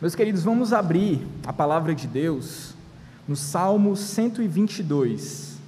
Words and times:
Meus 0.00 0.14
queridos, 0.14 0.44
vamos 0.44 0.72
abrir 0.72 1.26
a 1.44 1.52
palavra 1.52 1.92
de 1.92 2.06
Deus 2.06 2.72
no 3.26 3.34
Salmo 3.34 3.96
122. 3.96 5.58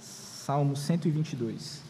Salmo 0.00 0.74
122. 0.74 1.82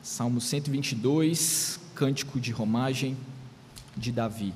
Salmo 0.00 0.40
122, 0.40 1.80
cântico 1.96 2.38
de 2.38 2.52
romagem 2.52 3.16
de 3.96 4.12
Davi. 4.12 4.54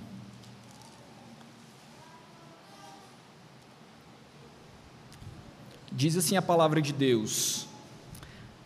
Diz 5.96 6.16
assim 6.16 6.36
a 6.36 6.42
palavra 6.42 6.82
de 6.82 6.92
Deus: 6.92 7.68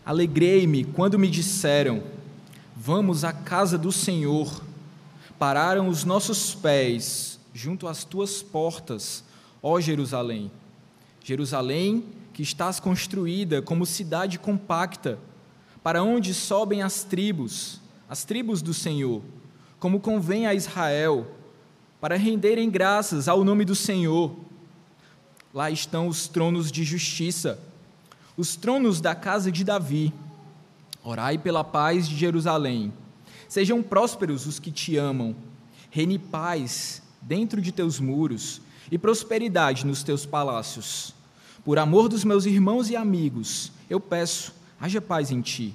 Alegrei-me 0.03 0.83
quando 0.83 1.19
me 1.19 1.29
disseram: 1.29 2.01
Vamos 2.75 3.23
à 3.23 3.31
casa 3.31 3.77
do 3.77 3.91
Senhor. 3.91 4.63
Pararam 5.37 5.87
os 5.87 6.03
nossos 6.03 6.55
pés 6.55 7.39
junto 7.53 7.87
às 7.87 8.03
tuas 8.03 8.41
portas, 8.41 9.23
ó 9.61 9.79
Jerusalém. 9.79 10.51
Jerusalém, 11.23 12.03
que 12.33 12.41
estás 12.41 12.79
construída 12.79 13.61
como 13.61 13.85
cidade 13.85 14.39
compacta, 14.39 15.19
para 15.83 16.01
onde 16.01 16.33
sobem 16.33 16.81
as 16.81 17.03
tribos, 17.03 17.79
as 18.09 18.25
tribos 18.25 18.63
do 18.63 18.73
Senhor, 18.73 19.21
como 19.79 19.99
convém 19.99 20.47
a 20.47 20.55
Israel, 20.55 21.27
para 22.01 22.17
renderem 22.17 22.71
graças 22.71 23.27
ao 23.27 23.43
nome 23.43 23.63
do 23.65 23.75
Senhor 23.75 24.35
Lá 25.53 25.71
estão 25.71 26.07
os 26.07 26.27
tronos 26.27 26.71
de 26.71 26.83
justiça, 26.83 27.59
os 28.37 28.55
tronos 28.55 29.01
da 29.01 29.15
casa 29.15 29.51
de 29.51 29.63
Davi. 29.63 30.13
Orai 31.03 31.37
pela 31.37 31.63
paz 31.63 32.07
de 32.07 32.15
Jerusalém. 32.15 32.93
Sejam 33.47 33.81
prósperos 33.81 34.45
os 34.45 34.59
que 34.59 34.71
te 34.71 34.95
amam. 34.95 35.35
Reine 35.89 36.19
paz 36.19 37.01
dentro 37.21 37.59
de 37.59 37.71
teus 37.71 37.99
muros 37.99 38.61
e 38.91 38.97
prosperidade 38.97 39.85
nos 39.85 40.03
teus 40.03 40.25
palácios. 40.25 41.13
Por 41.63 41.79
amor 41.79 42.07
dos 42.09 42.23
meus 42.23 42.45
irmãos 42.45 42.89
e 42.89 42.95
amigos, 42.95 43.71
eu 43.89 43.99
peço, 43.99 44.53
haja 44.79 45.01
paz 45.01 45.31
em 45.31 45.41
ti. 45.41 45.73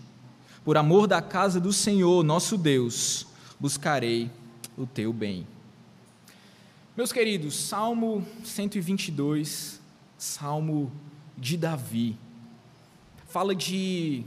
Por 0.64 0.77
amor 0.77 1.06
da 1.06 1.20
casa 1.20 1.61
do 1.61 1.72
Senhor, 1.72 2.22
nosso 2.25 2.56
Deus, 2.56 3.27
buscarei 3.59 4.31
o 4.77 4.86
teu 4.86 5.12
bem. 5.12 5.47
Meus 6.97 7.11
queridos, 7.11 7.56
Salmo 7.56 8.25
122, 8.45 9.81
Salmo 10.17 10.92
de 11.37 11.56
Davi, 11.56 12.17
fala 13.27 13.53
de 13.53 14.23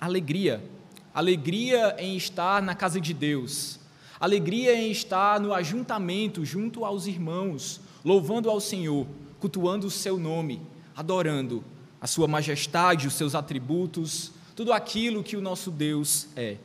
alegria, 0.00 0.64
alegria 1.12 1.96
em 1.98 2.16
estar 2.16 2.62
na 2.62 2.72
casa 2.72 3.00
de 3.00 3.12
Deus, 3.12 3.80
alegria 4.20 4.76
em 4.76 4.92
estar 4.92 5.40
no 5.40 5.52
ajuntamento 5.52 6.44
junto 6.44 6.84
aos 6.84 7.08
irmãos, 7.08 7.80
louvando 8.04 8.48
ao 8.48 8.60
Senhor, 8.60 9.08
cultuando 9.40 9.88
o 9.88 9.90
seu 9.90 10.16
nome, 10.16 10.62
adorando 10.94 11.64
a 12.00 12.06
sua 12.06 12.28
majestade, 12.28 13.08
os 13.08 13.14
seus 13.14 13.34
atributos, 13.34 14.30
tudo 14.54 14.72
aquilo 14.72 15.24
que 15.24 15.36
o 15.36 15.42
nosso 15.42 15.68
Deus 15.68 16.28
é. 16.36 16.58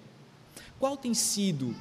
Qual 0.78 0.96
tem 0.96 1.16
sido 1.16 1.76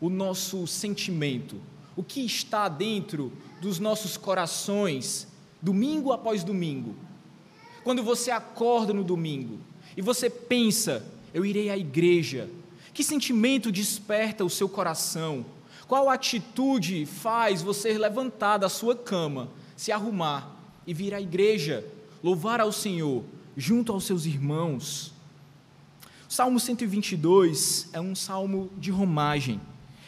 o 0.00 0.10
nosso 0.10 0.66
sentimento? 0.66 1.60
O 1.96 2.02
que 2.02 2.20
está 2.20 2.68
dentro 2.68 3.32
dos 3.60 3.78
nossos 3.78 4.16
corações, 4.16 5.26
domingo 5.62 6.12
após 6.12 6.44
domingo. 6.44 6.94
Quando 7.82 8.02
você 8.02 8.30
acorda 8.30 8.92
no 8.92 9.02
domingo 9.02 9.58
e 9.96 10.02
você 10.02 10.28
pensa, 10.28 11.02
eu 11.32 11.44
irei 11.44 11.70
à 11.70 11.76
igreja, 11.76 12.50
que 12.92 13.02
sentimento 13.02 13.72
desperta 13.72 14.44
o 14.44 14.50
seu 14.50 14.68
coração? 14.68 15.44
Qual 15.88 16.10
atitude 16.10 17.06
faz 17.06 17.62
você 17.62 17.96
levantar 17.96 18.58
da 18.58 18.68
sua 18.68 18.94
cama, 18.94 19.48
se 19.76 19.90
arrumar 19.90 20.54
e 20.86 20.92
vir 20.92 21.14
à 21.14 21.20
igreja, 21.20 21.84
louvar 22.22 22.60
ao 22.60 22.72
Senhor, 22.72 23.24
junto 23.56 23.92
aos 23.92 24.04
seus 24.04 24.26
irmãos? 24.26 25.12
O 26.28 26.32
Salmo 26.32 26.58
122 26.58 27.88
é 27.92 28.00
um 28.00 28.14
salmo 28.14 28.68
de 28.76 28.90
romagem 28.90 29.60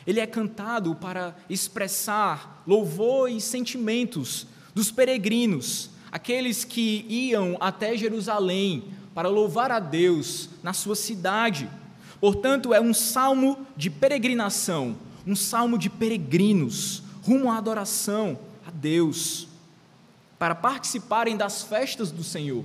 ele 0.09 0.21
é 0.21 0.27
cantado 0.27 0.95
para 0.95 1.37
expressar 1.51 2.63
louvor 2.67 3.31
e 3.31 3.39
sentimentos 3.43 4.47
dos 4.75 4.91
peregrinos, 4.91 5.91
aqueles 6.11 6.65
que 6.65 7.05
iam 7.11 7.59
até 7.61 7.95
Jerusalém 7.95 8.85
para 9.15 9.29
louvar 9.29 9.71
a 9.71 9.79
Deus 9.79 10.49
na 10.63 10.73
sua 10.73 10.97
cidade. 10.97 11.69
Portanto, 12.19 12.73
é 12.73 12.81
um 12.81 12.95
salmo 12.95 13.67
de 13.77 13.91
peregrinação, 13.91 14.97
um 15.27 15.37
salmo 15.37 15.77
de 15.77 15.91
peregrinos, 15.91 17.03
rumo 17.23 17.51
à 17.51 17.59
adoração 17.59 18.39
a 18.67 18.71
Deus, 18.71 19.47
para 20.39 20.55
participarem 20.55 21.37
das 21.37 21.65
festas 21.65 22.11
do 22.11 22.25
Senhor, 22.25 22.65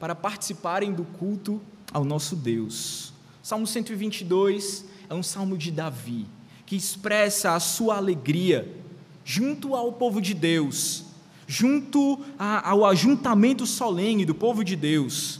para 0.00 0.16
participarem 0.16 0.92
do 0.92 1.04
culto 1.04 1.62
ao 1.92 2.04
nosso 2.04 2.34
Deus. 2.34 3.12
Salmo 3.40 3.68
122 3.68 4.84
é 5.08 5.14
um 5.14 5.22
salmo 5.22 5.56
de 5.56 5.70
Davi 5.70 6.26
que 6.72 6.76
expressa 6.76 7.52
a 7.52 7.60
sua 7.60 7.98
alegria 7.98 8.66
junto 9.26 9.74
ao 9.74 9.92
povo 9.92 10.22
de 10.22 10.32
Deus, 10.32 11.04
junto 11.46 12.18
a, 12.38 12.66
ao 12.70 12.86
ajuntamento 12.86 13.66
solene 13.66 14.24
do 14.24 14.34
povo 14.34 14.64
de 14.64 14.74
Deus. 14.74 15.38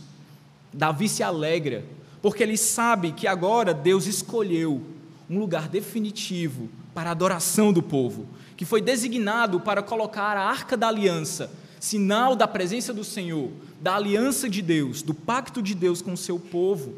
Davi 0.71 1.09
se 1.09 1.23
alegra, 1.23 1.87
porque 2.21 2.43
ele 2.43 2.59
sabe 2.59 3.13
que 3.13 3.27
agora 3.27 3.73
Deus 3.73 4.05
escolheu 4.05 4.83
um 5.31 5.39
lugar 5.39 5.71
definitivo 5.71 6.69
para 6.93 7.09
a 7.09 7.13
adoração 7.13 7.73
do 7.73 7.83
povo, 7.83 8.27
que 8.55 8.67
foi 8.67 8.83
designado 8.83 9.59
para 9.59 9.83
colocar 9.83 10.37
a 10.37 10.45
arca 10.45 10.77
da 10.77 10.89
aliança, 10.89 11.51
sinal 11.81 12.37
da 12.37 12.47
presença 12.47 12.93
do 12.93 13.05
Senhor, 13.05 13.51
da 13.81 13.97
aliança 13.97 14.51
de 14.51 14.61
Deus, 14.61 15.01
do 15.01 15.15
pacto 15.15 15.63
de 15.63 15.75
Deus 15.75 16.03
com 16.03 16.13
o 16.13 16.19
seu 16.19 16.39
povo. 16.39 16.93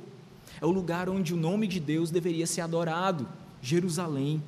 É 0.61 0.67
o 0.67 0.73
lugar 0.73 1.09
onde 1.09 1.33
o 1.33 1.37
nome 1.37 1.69
de 1.69 1.79
Deus 1.79 2.11
deveria 2.11 2.49
ser 2.49 2.63
adorado. 2.63 3.29
Jerusalém. 3.65 4.43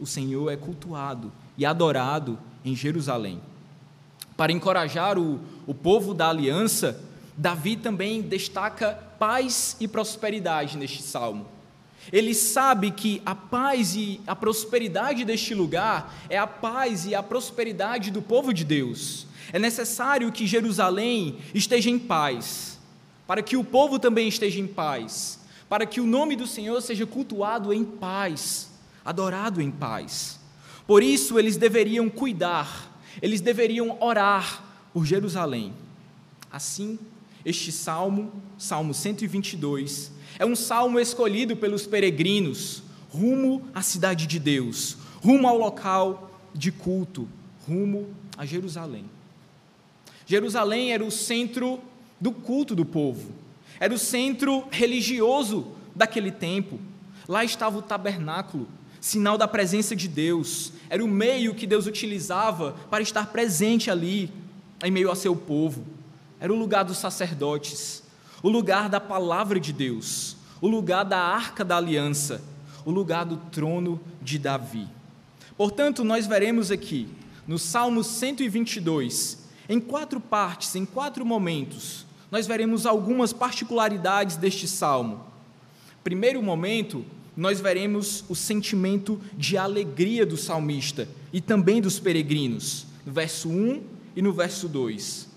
O 0.00 0.06
Senhor 0.06 0.50
é 0.50 0.56
cultuado 0.56 1.30
e 1.56 1.66
adorado 1.66 2.38
em 2.64 2.74
Jerusalém. 2.74 3.40
Para 4.36 4.52
encorajar 4.52 5.18
o, 5.18 5.38
o 5.66 5.74
povo 5.74 6.14
da 6.14 6.30
aliança, 6.30 7.00
Davi 7.36 7.76
também 7.76 8.22
destaca 8.22 8.94
paz 9.18 9.76
e 9.78 9.86
prosperidade 9.86 10.76
neste 10.78 11.02
salmo. 11.02 11.46
Ele 12.12 12.34
sabe 12.34 12.90
que 12.90 13.20
a 13.26 13.34
paz 13.34 13.94
e 13.94 14.20
a 14.26 14.34
prosperidade 14.34 15.24
deste 15.24 15.54
lugar 15.54 16.14
é 16.30 16.38
a 16.38 16.46
paz 16.46 17.04
e 17.04 17.14
a 17.14 17.22
prosperidade 17.22 18.10
do 18.10 18.22
povo 18.22 18.52
de 18.54 18.64
Deus. 18.64 19.26
É 19.52 19.58
necessário 19.58 20.32
que 20.32 20.46
Jerusalém 20.46 21.38
esteja 21.54 21.90
em 21.90 21.98
paz, 21.98 22.78
para 23.26 23.42
que 23.42 23.56
o 23.56 23.64
povo 23.64 23.98
também 23.98 24.28
esteja 24.28 24.60
em 24.60 24.66
paz, 24.66 25.40
para 25.68 25.86
que 25.86 26.00
o 26.00 26.06
nome 26.06 26.36
do 26.36 26.46
Senhor 26.46 26.80
seja 26.80 27.06
cultuado 27.06 27.72
em 27.72 27.84
paz, 27.84 28.70
adorado 29.04 29.60
em 29.60 29.70
paz. 29.70 30.38
Por 30.86 31.02
isso 31.02 31.38
eles 31.38 31.56
deveriam 31.56 32.08
cuidar, 32.08 32.92
eles 33.20 33.40
deveriam 33.40 33.96
orar 34.00 34.64
por 34.92 35.04
Jerusalém. 35.04 35.72
Assim, 36.50 36.98
este 37.44 37.72
salmo, 37.72 38.32
Salmo 38.56 38.94
122, 38.94 40.12
é 40.38 40.46
um 40.46 40.54
salmo 40.54 41.00
escolhido 41.00 41.56
pelos 41.56 41.86
peregrinos 41.86 42.82
rumo 43.08 43.68
à 43.74 43.82
cidade 43.82 44.26
de 44.26 44.38
Deus, 44.38 44.96
rumo 45.22 45.48
ao 45.48 45.56
local 45.56 46.30
de 46.54 46.70
culto, 46.70 47.28
rumo 47.66 48.08
a 48.36 48.44
Jerusalém. 48.44 49.04
Jerusalém 50.26 50.92
era 50.92 51.04
o 51.04 51.10
centro 51.10 51.80
do 52.20 52.32
culto 52.32 52.74
do 52.74 52.84
povo 52.84 53.45
era 53.78 53.92
o 53.92 53.98
centro 53.98 54.64
religioso 54.70 55.68
daquele 55.94 56.30
tempo. 56.30 56.78
Lá 57.28 57.44
estava 57.44 57.78
o 57.78 57.82
tabernáculo, 57.82 58.68
sinal 59.00 59.36
da 59.36 59.48
presença 59.48 59.94
de 59.94 60.08
Deus. 60.08 60.72
Era 60.88 61.04
o 61.04 61.08
meio 61.08 61.54
que 61.54 61.66
Deus 61.66 61.86
utilizava 61.86 62.76
para 62.90 63.02
estar 63.02 63.26
presente 63.28 63.90
ali, 63.90 64.30
em 64.82 64.90
meio 64.90 65.10
a 65.10 65.16
seu 65.16 65.34
povo. 65.34 65.84
Era 66.38 66.52
o 66.52 66.56
lugar 66.56 66.84
dos 66.84 66.98
sacerdotes, 66.98 68.02
o 68.42 68.48
lugar 68.48 68.88
da 68.88 69.00
palavra 69.00 69.58
de 69.58 69.72
Deus, 69.72 70.36
o 70.60 70.68
lugar 70.68 71.04
da 71.04 71.18
arca 71.18 71.64
da 71.64 71.76
aliança, 71.76 72.42
o 72.84 72.90
lugar 72.90 73.24
do 73.24 73.36
trono 73.36 74.00
de 74.22 74.38
Davi. 74.38 74.86
Portanto, 75.56 76.04
nós 76.04 76.26
veremos 76.26 76.70
aqui, 76.70 77.08
no 77.46 77.58
Salmo 77.58 78.04
122, 78.04 79.38
em 79.68 79.80
quatro 79.80 80.20
partes, 80.20 80.74
em 80.76 80.84
quatro 80.84 81.24
momentos, 81.24 82.05
nós 82.30 82.46
veremos 82.46 82.86
algumas 82.86 83.32
particularidades 83.32 84.36
deste 84.36 84.66
salmo. 84.66 85.24
Primeiro 86.02 86.42
momento, 86.42 87.04
nós 87.36 87.60
veremos 87.60 88.24
o 88.28 88.34
sentimento 88.34 89.20
de 89.36 89.58
alegria 89.58 90.24
do 90.24 90.36
salmista 90.36 91.08
e 91.32 91.40
também 91.40 91.80
dos 91.80 92.00
peregrinos, 92.00 92.86
no 93.04 93.12
verso 93.12 93.48
1 93.48 93.82
e 94.16 94.22
no 94.22 94.32
verso 94.32 94.68
2. 94.68 95.28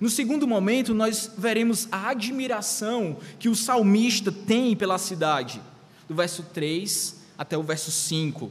No 0.00 0.08
segundo 0.08 0.46
momento, 0.46 0.94
nós 0.94 1.30
veremos 1.36 1.88
a 1.90 2.10
admiração 2.10 3.16
que 3.38 3.48
o 3.48 3.56
salmista 3.56 4.32
tem 4.32 4.74
pela 4.74 4.98
cidade, 4.98 5.60
do 6.08 6.14
verso 6.14 6.44
3 6.54 7.20
até 7.36 7.58
o 7.58 7.62
verso 7.62 7.90
5. 7.90 8.50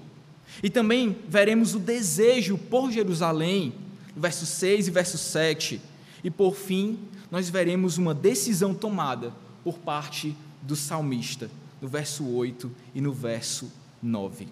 E 0.62 0.69
também 0.69 1.18
veremos 1.27 1.74
o 1.74 1.80
desejo 1.80 2.57
por 2.57 2.92
Jerusalém, 2.92 3.74
verso 4.16 4.45
6 4.45 4.88
e 4.88 4.92
verso 4.92 5.18
7. 5.18 5.81
E 6.24 6.30
por 6.30 6.56
fim, 6.56 7.00
nós 7.31 7.50
veremos 7.50 7.98
uma 7.98 8.13
decisão 8.13 8.74
tomada 8.74 9.33
por 9.63 9.80
parte 9.80 10.36
do 10.62 10.75
salmista, 10.75 11.50
no 11.81 11.88
verso 11.88 12.28
8 12.28 12.69
e 12.94 13.00
no 13.00 13.13
verso 13.13 13.72
9. 14.04 14.48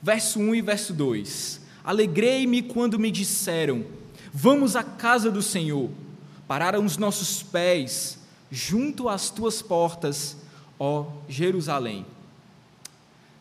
Verso 0.00 0.38
1 0.38 0.54
e 0.54 0.62
verso 0.62 0.94
2: 0.94 1.60
Alegrei-me 1.82 2.62
quando 2.62 2.98
me 2.98 3.10
disseram: 3.10 3.84
Vamos 4.32 4.76
à 4.76 4.84
casa 4.84 5.30
do 5.30 5.42
Senhor. 5.42 5.90
Pararam 6.46 6.84
os 6.84 6.96
nossos 6.96 7.42
pés 7.42 8.18
junto 8.50 9.08
às 9.08 9.30
tuas 9.30 9.60
portas, 9.60 10.36
ó 10.78 11.06
Jerusalém. 11.28 12.06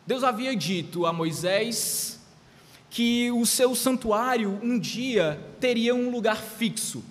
Deus 0.07 0.23
havia 0.23 0.55
dito 0.55 1.05
a 1.05 1.13
Moisés 1.13 2.19
que 2.89 3.31
o 3.31 3.45
seu 3.45 3.75
santuário 3.75 4.59
um 4.61 4.79
dia 4.79 5.39
teria 5.59 5.93
um 5.93 6.09
lugar 6.09 6.37
fixo. 6.37 7.03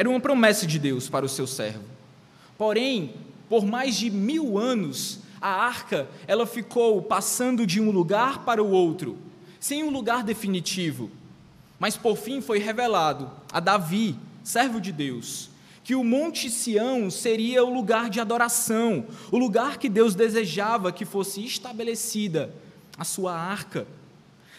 Era 0.00 0.08
uma 0.08 0.18
promessa 0.18 0.66
de 0.66 0.78
Deus 0.78 1.10
para 1.10 1.26
o 1.26 1.28
seu 1.28 1.46
servo. 1.46 1.84
Porém, 2.56 3.12
por 3.50 3.66
mais 3.66 3.98
de 3.98 4.08
mil 4.08 4.56
anos, 4.56 5.18
a 5.38 5.50
arca 5.50 6.08
ela 6.26 6.46
ficou 6.46 7.02
passando 7.02 7.66
de 7.66 7.82
um 7.82 7.90
lugar 7.90 8.46
para 8.46 8.64
o 8.64 8.70
outro, 8.70 9.18
sem 9.60 9.84
um 9.84 9.90
lugar 9.90 10.24
definitivo. 10.24 11.10
Mas 11.78 11.98
por 11.98 12.16
fim 12.16 12.40
foi 12.40 12.58
revelado 12.58 13.30
a 13.52 13.60
Davi, 13.60 14.16
servo 14.42 14.80
de 14.80 14.90
Deus, 14.90 15.50
que 15.84 15.94
o 15.94 16.02
Monte 16.02 16.48
Sião 16.48 17.10
seria 17.10 17.62
o 17.62 17.70
lugar 17.70 18.08
de 18.08 18.20
adoração, 18.20 19.04
o 19.30 19.36
lugar 19.36 19.76
que 19.76 19.90
Deus 19.90 20.14
desejava 20.14 20.90
que 20.92 21.04
fosse 21.04 21.44
estabelecida 21.44 22.54
a 22.96 23.04
sua 23.04 23.34
arca. 23.34 23.86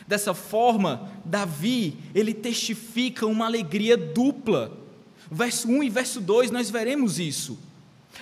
Dessa 0.07 0.35
forma, 0.35 1.09
Davi, 1.25 1.97
ele 2.13 2.31
testifica 2.31 3.25
uma 3.25 3.47
alegria 3.47 3.97
dupla. 3.97 4.79
Verso 5.29 5.67
1 5.67 5.83
e 5.83 5.89
verso 5.89 6.21
2 6.21 6.51
nós 6.51 6.69
veremos 6.69 7.19
isso. 7.19 7.57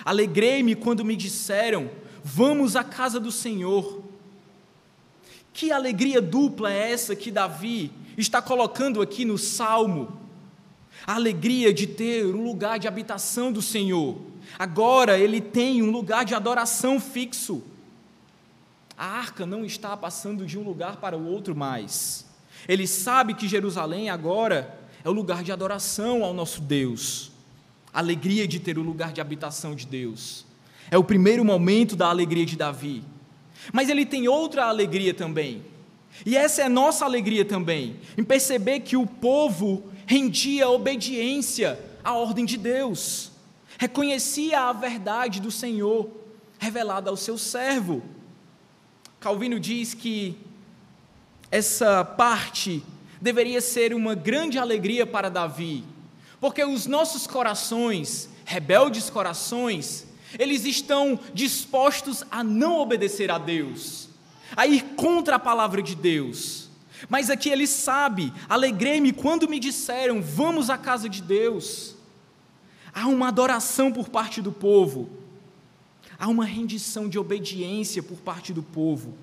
Alegrei-me 0.04 0.74
quando 0.74 1.04
me 1.04 1.16
disseram: 1.16 1.90
Vamos 2.24 2.76
à 2.76 2.84
casa 2.84 3.20
do 3.20 3.32
Senhor. 3.32 4.02
Que 5.52 5.72
alegria 5.72 6.20
dupla 6.20 6.72
é 6.72 6.92
essa 6.92 7.16
que 7.16 7.30
Davi 7.30 7.90
está 8.16 8.40
colocando 8.40 9.02
aqui 9.02 9.24
no 9.24 9.36
salmo? 9.36 10.20
a 11.06 11.14
alegria 11.14 11.72
de 11.72 11.86
ter 11.86 12.26
um 12.26 12.44
lugar 12.44 12.78
de 12.78 12.86
habitação 12.86 13.52
do 13.52 13.62
Senhor. 13.62 14.18
Agora 14.58 15.18
ele 15.18 15.40
tem 15.40 15.82
um 15.82 15.90
lugar 15.90 16.24
de 16.24 16.34
adoração 16.34 17.00
fixo. 17.00 17.62
A 18.96 19.06
arca 19.06 19.46
não 19.46 19.64
está 19.64 19.96
passando 19.96 20.44
de 20.44 20.58
um 20.58 20.62
lugar 20.62 20.96
para 20.96 21.16
o 21.16 21.26
outro 21.26 21.56
mais. 21.56 22.26
Ele 22.68 22.86
sabe 22.86 23.34
que 23.34 23.48
Jerusalém 23.48 24.10
agora 24.10 24.78
é 25.04 25.08
o 25.08 25.12
lugar 25.12 25.42
de 25.42 25.52
adoração 25.52 26.24
ao 26.24 26.34
nosso 26.34 26.60
Deus. 26.60 27.32
A 27.92 27.98
alegria 27.98 28.46
de 28.46 28.60
ter 28.60 28.78
o 28.78 28.82
lugar 28.82 29.12
de 29.12 29.20
habitação 29.20 29.74
de 29.74 29.86
Deus. 29.86 30.46
É 30.90 30.98
o 30.98 31.04
primeiro 31.04 31.44
momento 31.44 31.96
da 31.96 32.08
alegria 32.08 32.46
de 32.46 32.56
Davi. 32.56 33.02
Mas 33.72 33.88
ele 33.88 34.06
tem 34.06 34.28
outra 34.28 34.66
alegria 34.66 35.14
também. 35.14 35.62
E 36.24 36.36
essa 36.36 36.62
é 36.62 36.68
nossa 36.68 37.04
alegria 37.04 37.44
também, 37.44 37.96
em 38.16 38.24
perceber 38.24 38.80
que 38.80 38.96
o 38.96 39.06
povo 39.06 39.90
rendia 40.06 40.68
obediência 40.68 41.78
à 42.02 42.14
ordem 42.14 42.44
de 42.44 42.56
Deus, 42.56 43.30
reconhecia 43.78 44.60
a 44.60 44.72
verdade 44.72 45.40
do 45.40 45.50
Senhor 45.50 46.10
revelada 46.58 47.08
ao 47.08 47.16
seu 47.16 47.38
servo. 47.38 48.02
Calvino 49.18 49.58
diz 49.58 49.94
que 49.94 50.36
essa 51.50 52.04
parte 52.04 52.82
deveria 53.20 53.60
ser 53.60 53.94
uma 53.94 54.14
grande 54.14 54.58
alegria 54.58 55.06
para 55.06 55.28
Davi, 55.28 55.84
porque 56.40 56.64
os 56.64 56.86
nossos 56.86 57.26
corações, 57.26 58.28
rebeldes 58.44 59.10
corações, 59.10 60.06
eles 60.38 60.64
estão 60.64 61.18
dispostos 61.34 62.24
a 62.30 62.42
não 62.42 62.78
obedecer 62.78 63.30
a 63.30 63.38
Deus, 63.38 64.08
a 64.56 64.66
ir 64.66 64.82
contra 64.96 65.36
a 65.36 65.40
palavra 65.40 65.82
de 65.82 65.94
Deus. 65.94 66.68
Mas 67.08 67.30
aqui 67.30 67.48
ele 67.48 67.66
sabe, 67.66 68.32
alegrei-me 68.48 69.12
quando 69.12 69.48
me 69.48 69.58
disseram, 69.58 70.22
vamos 70.22 70.70
à 70.70 70.76
casa 70.76 71.08
de 71.08 71.22
Deus. 71.22 71.96
Há 72.92 73.06
uma 73.06 73.28
adoração 73.28 73.92
por 73.92 74.08
parte 74.08 74.42
do 74.42 74.52
povo, 74.52 75.08
há 76.18 76.28
uma 76.28 76.44
rendição 76.44 77.08
de 77.08 77.18
obediência 77.18 78.02
por 78.02 78.18
parte 78.18 78.52
do 78.52 78.62
povo, 78.62 79.14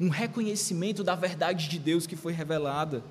um 0.00 0.08
reconhecimento 0.08 1.04
da 1.04 1.14
verdade 1.14 1.68
de 1.68 1.78
Deus 1.78 2.06
que 2.06 2.16
foi 2.16 2.32
revelada. 2.32 3.02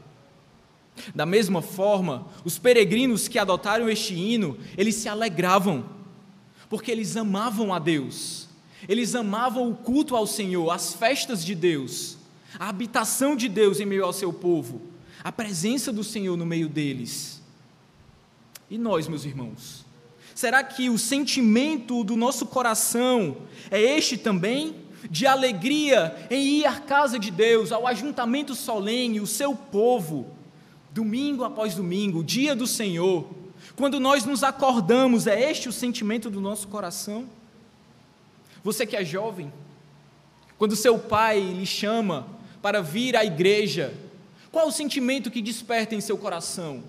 Da 1.14 1.26
mesma 1.26 1.62
forma, 1.62 2.28
os 2.44 2.58
peregrinos 2.58 3.28
que 3.28 3.40
adotaram 3.40 3.90
este 3.90 4.14
hino, 4.14 4.58
eles 4.78 4.96
se 4.96 5.10
alegravam, 5.10 5.86
porque 6.70 6.92
eles 6.92 7.18
amavam 7.18 7.74
a 7.74 7.80
Deus, 7.80 8.48
eles 8.88 9.16
amavam 9.16 9.70
o 9.70 9.76
culto 9.76 10.16
ao 10.16 10.28
Senhor, 10.28 10.70
as 10.72 10.94
festas 10.94 11.44
de 11.44 11.56
Deus 11.56 12.20
a 12.58 12.70
habitação 12.70 13.36
de 13.36 13.48
Deus 13.48 13.80
em 13.80 13.86
meio 13.86 14.06
ao 14.06 14.14
seu 14.14 14.32
povo, 14.32 14.82
a 15.24 15.32
presença 15.32 15.92
do 15.92 16.04
Senhor 16.04 16.38
no 16.38 16.46
meio 16.46 16.70
deles. 16.70 17.42
E 18.70 18.78
nós, 18.78 19.08
meus 19.08 19.26
irmãos? 19.26 19.86
Será 20.34 20.64
que 20.64 20.90
o 20.90 20.98
sentimento 20.98 22.04
do 22.04 22.16
nosso 22.16 22.46
coração 22.46 23.38
é 23.70 23.82
este 23.82 24.18
também? 24.18 24.76
De 25.10 25.26
alegria 25.26 26.28
em 26.30 26.60
ir 26.60 26.66
à 26.66 26.80
casa 26.80 27.20
de 27.20 27.32
Deus, 27.32 27.72
ao 27.72 27.88
ajuntamento 27.88 28.56
solene, 28.56 29.20
o 29.20 29.28
seu 29.28 29.56
povo, 29.56 30.28
domingo 31.00 31.46
após 31.46 31.76
domingo, 31.76 32.22
dia 32.22 32.54
do 32.54 32.68
Senhor, 32.68 33.26
quando 33.78 34.02
nós 34.02 34.26
nos 34.26 34.44
acordamos, 34.44 35.28
é 35.28 35.50
este 35.50 35.70
o 35.70 35.72
sentimento 35.72 36.30
do 36.30 36.42
nosso 36.42 36.68
coração? 36.68 37.26
Você 38.62 38.86
que 38.86 38.98
é 38.98 39.06
jovem, 39.06 39.52
quando 40.58 40.76
seu 40.76 41.00
pai 41.00 41.40
lhe 41.40 41.66
chama 41.66 42.28
para 42.62 42.82
vir 42.82 43.16
à 43.16 43.24
igreja, 43.24 43.94
qual 44.52 44.68
o 44.68 44.72
sentimento 44.74 45.32
que 45.32 45.42
desperta 45.42 45.96
em 45.96 46.02
seu 46.02 46.18
coração? 46.18 46.84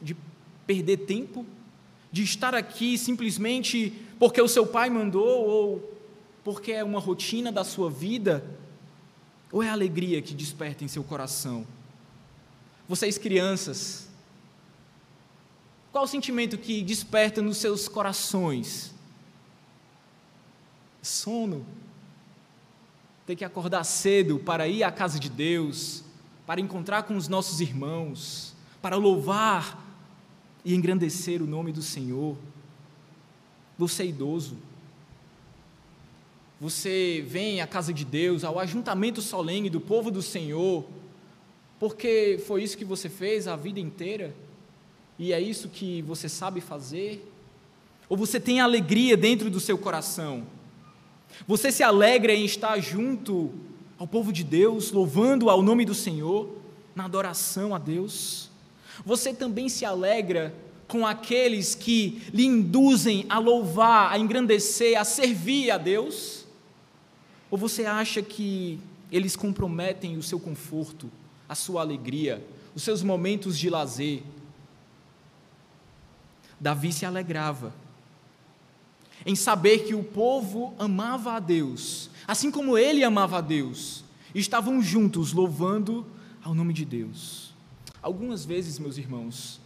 De 0.00 0.14
perder 0.66 0.98
tempo? 0.98 1.46
De 2.12 2.22
estar 2.22 2.54
aqui 2.54 2.98
simplesmente 2.98 3.94
porque 4.18 4.42
o 4.42 4.48
seu 4.48 4.66
pai 4.66 4.90
mandou 4.90 5.48
ou 5.48 5.92
porque 6.44 6.72
é 6.72 6.84
uma 6.84 7.00
rotina 7.00 7.50
da 7.50 7.64
sua 7.64 7.88
vida? 7.88 8.44
Ou 9.50 9.62
é 9.62 9.70
a 9.70 9.72
alegria 9.72 10.20
que 10.20 10.34
desperta 10.34 10.84
em 10.84 10.88
seu 10.88 11.02
coração? 11.02 11.66
Vocês 12.92 13.16
crianças, 13.16 14.06
qual 15.90 16.04
o 16.04 16.06
sentimento 16.06 16.58
que 16.58 16.82
desperta 16.82 17.40
nos 17.40 17.56
seus 17.56 17.88
corações? 17.88 18.92
Sono, 21.00 21.64
ter 23.26 23.34
que 23.34 23.46
acordar 23.46 23.82
cedo 23.84 24.38
para 24.38 24.68
ir 24.68 24.82
à 24.82 24.92
casa 24.92 25.18
de 25.18 25.30
Deus, 25.30 26.04
para 26.46 26.60
encontrar 26.60 27.04
com 27.04 27.16
os 27.16 27.28
nossos 27.28 27.62
irmãos, 27.62 28.54
para 28.82 28.96
louvar 28.96 29.82
e 30.62 30.74
engrandecer 30.74 31.40
o 31.40 31.46
nome 31.46 31.72
do 31.72 31.80
Senhor. 31.80 32.36
Você 33.78 34.02
é 34.02 34.06
idoso. 34.08 34.58
Você 36.60 37.24
vem 37.26 37.62
à 37.62 37.66
casa 37.66 37.90
de 37.90 38.04
Deus, 38.04 38.44
ao 38.44 38.58
ajuntamento 38.58 39.22
solene 39.22 39.70
do 39.70 39.80
povo 39.80 40.10
do 40.10 40.20
Senhor, 40.20 40.84
porque 41.82 42.40
foi 42.46 42.62
isso 42.62 42.78
que 42.78 42.84
você 42.84 43.08
fez 43.08 43.48
a 43.48 43.56
vida 43.56 43.80
inteira 43.80 44.32
e 45.18 45.32
é 45.32 45.40
isso 45.40 45.68
que 45.68 46.00
você 46.02 46.28
sabe 46.28 46.60
fazer? 46.60 47.28
Ou 48.08 48.16
você 48.16 48.38
tem 48.38 48.60
alegria 48.60 49.16
dentro 49.16 49.50
do 49.50 49.58
seu 49.58 49.76
coração? 49.76 50.46
Você 51.44 51.72
se 51.72 51.82
alegra 51.82 52.32
em 52.32 52.44
estar 52.44 52.78
junto 52.78 53.52
ao 53.98 54.06
povo 54.06 54.32
de 54.32 54.44
Deus, 54.44 54.92
louvando 54.92 55.50
ao 55.50 55.60
nome 55.60 55.84
do 55.84 55.92
Senhor, 55.92 56.50
na 56.94 57.06
adoração 57.06 57.74
a 57.74 57.78
Deus? 57.78 58.48
Você 59.04 59.34
também 59.34 59.68
se 59.68 59.84
alegra 59.84 60.54
com 60.86 61.04
aqueles 61.04 61.74
que 61.74 62.22
lhe 62.32 62.44
induzem 62.46 63.26
a 63.28 63.40
louvar, 63.40 64.12
a 64.12 64.18
engrandecer, 64.20 64.96
a 64.96 65.02
servir 65.02 65.72
a 65.72 65.78
Deus? 65.78 66.46
Ou 67.50 67.58
você 67.58 67.86
acha 67.86 68.22
que 68.22 68.78
eles 69.10 69.34
comprometem 69.34 70.16
o 70.16 70.22
seu 70.22 70.38
conforto, 70.38 71.10
a 71.52 71.54
sua 71.54 71.82
alegria, 71.82 72.42
os 72.74 72.82
seus 72.82 73.02
momentos 73.02 73.58
de 73.58 73.68
lazer? 73.68 74.22
Davi 76.58 76.92
se 76.92 77.04
alegrava 77.04 77.74
em 79.26 79.36
saber 79.36 79.80
que 79.80 79.94
o 79.94 80.02
povo 80.02 80.74
amava 80.78 81.34
a 81.34 81.38
Deus, 81.38 82.08
assim 82.26 82.50
como 82.50 82.78
ele 82.78 83.04
amava 83.04 83.38
a 83.38 83.40
Deus, 83.40 84.02
e 84.34 84.40
estavam 84.40 84.80
juntos 84.80 85.32
louvando 85.32 86.06
ao 86.42 86.54
nome 86.54 86.72
de 86.72 86.86
Deus. 86.86 87.52
Algumas 88.00 88.44
vezes, 88.44 88.78
meus 88.78 88.96
irmãos, 88.96 89.60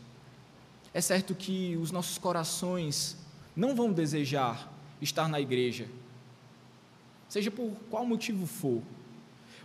é 0.93 1.00
certo 1.00 1.35
que 1.37 1.76
os 1.76 1.93
nossos 1.93 2.19
corações 2.19 3.16
não 3.55 3.76
vão 3.76 3.93
desejar 3.93 4.73
estar 5.00 5.28
na 5.28 5.40
igreja, 5.40 5.88
seja 7.28 7.50
por 7.50 7.71
qual 7.88 8.05
motivo 8.05 8.45
for. 8.45 8.83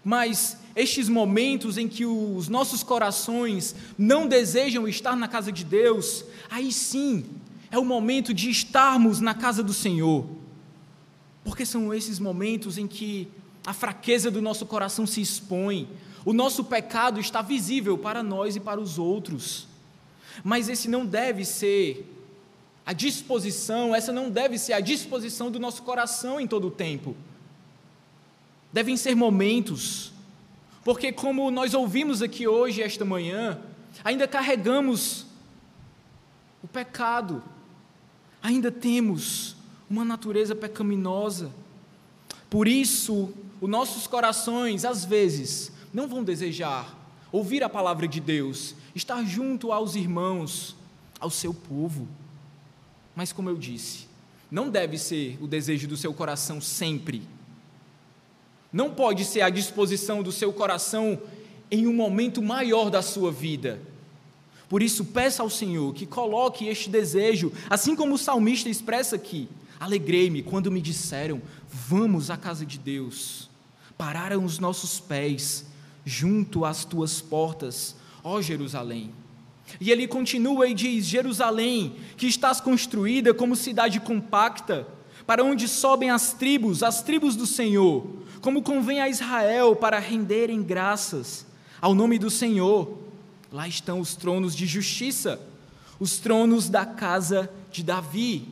Mas 0.03 0.57
estes 0.75 1.07
momentos 1.07 1.77
em 1.77 1.87
que 1.87 2.05
os 2.05 2.47
nossos 2.47 2.83
corações 2.83 3.75
não 3.97 4.27
desejam 4.27 4.87
estar 4.87 5.15
na 5.15 5.27
casa 5.27 5.51
de 5.51 5.63
Deus, 5.63 6.25
aí 6.49 6.71
sim 6.71 7.25
é 7.69 7.77
o 7.77 7.85
momento 7.85 8.33
de 8.33 8.49
estarmos 8.49 9.19
na 9.19 9.33
casa 9.33 9.61
do 9.61 9.73
Senhor. 9.73 10.25
Porque 11.43 11.65
são 11.65 11.93
esses 11.93 12.19
momentos 12.19 12.77
em 12.77 12.87
que 12.87 13.27
a 13.65 13.73
fraqueza 13.73 14.31
do 14.31 14.41
nosso 14.41 14.65
coração 14.65 15.05
se 15.05 15.21
expõe, 15.21 15.87
o 16.25 16.33
nosso 16.33 16.63
pecado 16.63 17.19
está 17.19 17.41
visível 17.41 17.97
para 17.97 18.23
nós 18.23 18.55
e 18.55 18.59
para 18.59 18.79
os 18.79 18.97
outros. 18.97 19.67
Mas 20.43 20.69
esse 20.69 20.87
não 20.87 21.05
deve 21.05 21.45
ser 21.45 22.07
a 22.85 22.93
disposição, 22.93 23.95
essa 23.95 24.11
não 24.11 24.29
deve 24.29 24.57
ser 24.57 24.73
a 24.73 24.79
disposição 24.79 25.51
do 25.51 25.59
nosso 25.59 25.83
coração 25.83 26.39
em 26.39 26.47
todo 26.47 26.67
o 26.67 26.71
tempo. 26.71 27.15
Devem 28.71 28.95
ser 28.95 29.15
momentos, 29.15 30.11
porque, 30.83 31.11
como 31.11 31.51
nós 31.51 31.73
ouvimos 31.73 32.21
aqui 32.21 32.47
hoje, 32.47 32.81
esta 32.81 33.05
manhã, 33.05 33.59
ainda 34.03 34.27
carregamos 34.27 35.25
o 36.63 36.67
pecado, 36.67 37.43
ainda 38.41 38.71
temos 38.71 39.55
uma 39.89 40.05
natureza 40.05 40.55
pecaminosa. 40.55 41.51
Por 42.49 42.67
isso, 42.67 43.33
os 43.59 43.69
nossos 43.69 44.07
corações, 44.07 44.85
às 44.85 45.05
vezes, 45.05 45.71
não 45.93 46.07
vão 46.07 46.23
desejar 46.23 46.97
ouvir 47.31 47.63
a 47.63 47.69
palavra 47.69 48.07
de 48.07 48.19
Deus, 48.19 48.75
estar 48.93 49.23
junto 49.23 49.71
aos 49.71 49.95
irmãos, 49.95 50.75
ao 51.19 51.29
seu 51.29 51.53
povo. 51.53 52.07
Mas, 53.15 53.31
como 53.31 53.49
eu 53.49 53.57
disse, 53.57 54.07
não 54.49 54.69
deve 54.69 54.97
ser 54.97 55.37
o 55.41 55.47
desejo 55.47 55.87
do 55.87 55.95
seu 55.95 56.13
coração 56.13 56.59
sempre. 56.59 57.21
Não 58.71 58.91
pode 58.91 59.25
ser 59.25 59.41
a 59.41 59.49
disposição 59.49 60.23
do 60.23 60.31
seu 60.31 60.53
coração 60.53 61.19
em 61.69 61.87
um 61.87 61.93
momento 61.93 62.41
maior 62.41 62.89
da 62.89 63.01
sua 63.01 63.31
vida. 63.31 63.79
Por 64.69 64.81
isso, 64.81 65.05
peça 65.05 65.43
ao 65.43 65.49
Senhor 65.49 65.93
que 65.93 66.05
coloque 66.05 66.67
este 66.67 66.89
desejo, 66.89 67.51
assim 67.69 67.95
como 67.95 68.15
o 68.15 68.17
salmista 68.17 68.69
expressa 68.69 69.17
aqui. 69.17 69.49
Alegrei-me 69.79 70.41
quando 70.41 70.71
me 70.71 70.81
disseram: 70.81 71.41
Vamos 71.69 72.29
à 72.29 72.37
casa 72.37 72.65
de 72.65 72.77
Deus. 72.77 73.49
Pararam 73.97 74.45
os 74.45 74.59
nossos 74.59 74.99
pés 74.99 75.65
junto 76.05 76.63
às 76.65 76.85
tuas 76.85 77.19
portas, 77.19 77.95
ó 78.23 78.41
Jerusalém. 78.41 79.11
E 79.79 79.91
ele 79.91 80.07
continua 80.07 80.67
e 80.67 80.73
diz: 80.73 81.05
Jerusalém, 81.05 81.95
que 82.17 82.27
estás 82.27 82.61
construída 82.61 83.33
como 83.33 83.55
cidade 83.55 83.99
compacta, 83.99 84.87
para 85.25 85.43
onde 85.43 85.67
sobem 85.67 86.09
as 86.09 86.33
tribos, 86.33 86.83
as 86.83 87.03
tribos 87.03 87.35
do 87.35 87.45
Senhor, 87.45 88.05
como 88.41 88.63
convém 88.63 88.99
a 88.99 89.07
Israel 89.07 89.75
para 89.75 89.99
renderem 89.99 90.63
graças 90.63 91.45
ao 91.79 91.93
nome 91.93 92.17
do 92.17 92.29
Senhor. 92.29 92.97
Lá 93.51 93.67
estão 93.67 93.99
os 93.99 94.15
tronos 94.15 94.55
de 94.55 94.65
justiça, 94.65 95.39
os 95.99 96.17
tronos 96.17 96.67
da 96.67 96.85
casa 96.85 97.51
de 97.71 97.83
Davi. 97.83 98.47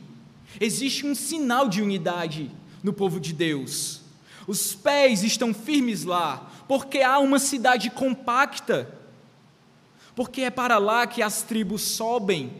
Existe 0.60 1.04
um 1.04 1.14
sinal 1.14 1.68
de 1.68 1.82
unidade 1.82 2.50
no 2.82 2.92
povo 2.92 3.18
de 3.18 3.32
Deus. 3.32 4.00
Os 4.46 4.74
pés 4.74 5.24
estão 5.24 5.52
firmes 5.52 6.04
lá, 6.04 6.50
porque 6.68 7.02
há 7.02 7.18
uma 7.18 7.38
cidade 7.38 7.90
compacta, 7.90 8.92
porque 10.14 10.42
é 10.42 10.50
para 10.50 10.78
lá 10.78 11.06
que 11.06 11.20
as 11.20 11.42
tribos 11.42 11.82
sobem. 11.82 12.52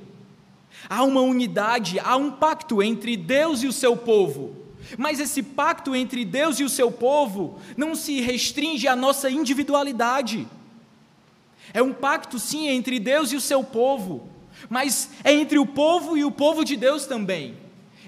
Há 0.89 1.05
uma 1.05 1.21
unidade, 1.21 1.99
há 2.01 2.17
um 2.17 2.31
pacto 2.33 2.83
entre 2.83 3.17
Deus 3.17 3.63
e 3.63 3.67
o 3.67 3.73
seu 3.73 3.97
povo. 3.97 4.60
Mas 4.97 5.21
esse 5.21 5.43
pacto 5.43 5.95
entre 5.95 6.25
Deus 6.25 6.59
e 6.59 6.65
o 6.65 6.69
seu 6.69 6.91
povo 6.91 7.59
não 7.77 7.95
se 7.95 8.21
restringe 8.21 8.89
à 8.89 8.97
nossa 8.97 9.31
individualidade. 9.31 10.47
É 11.73 11.83
um 11.83 11.93
pacto, 11.93 12.39
sim, 12.39 12.69
entre 12.69 12.99
Deus 12.99 13.33
e 13.33 13.37
o 13.37 13.41
seu 13.41 13.63
povo, 13.63 14.29
mas 14.69 15.11
é 15.23 15.33
entre 15.33 15.59
o 15.59 15.67
povo 15.67 16.17
e 16.17 16.25
o 16.25 16.31
povo 16.31 16.65
de 16.65 16.77
Deus 16.77 17.07
também. 17.07 17.57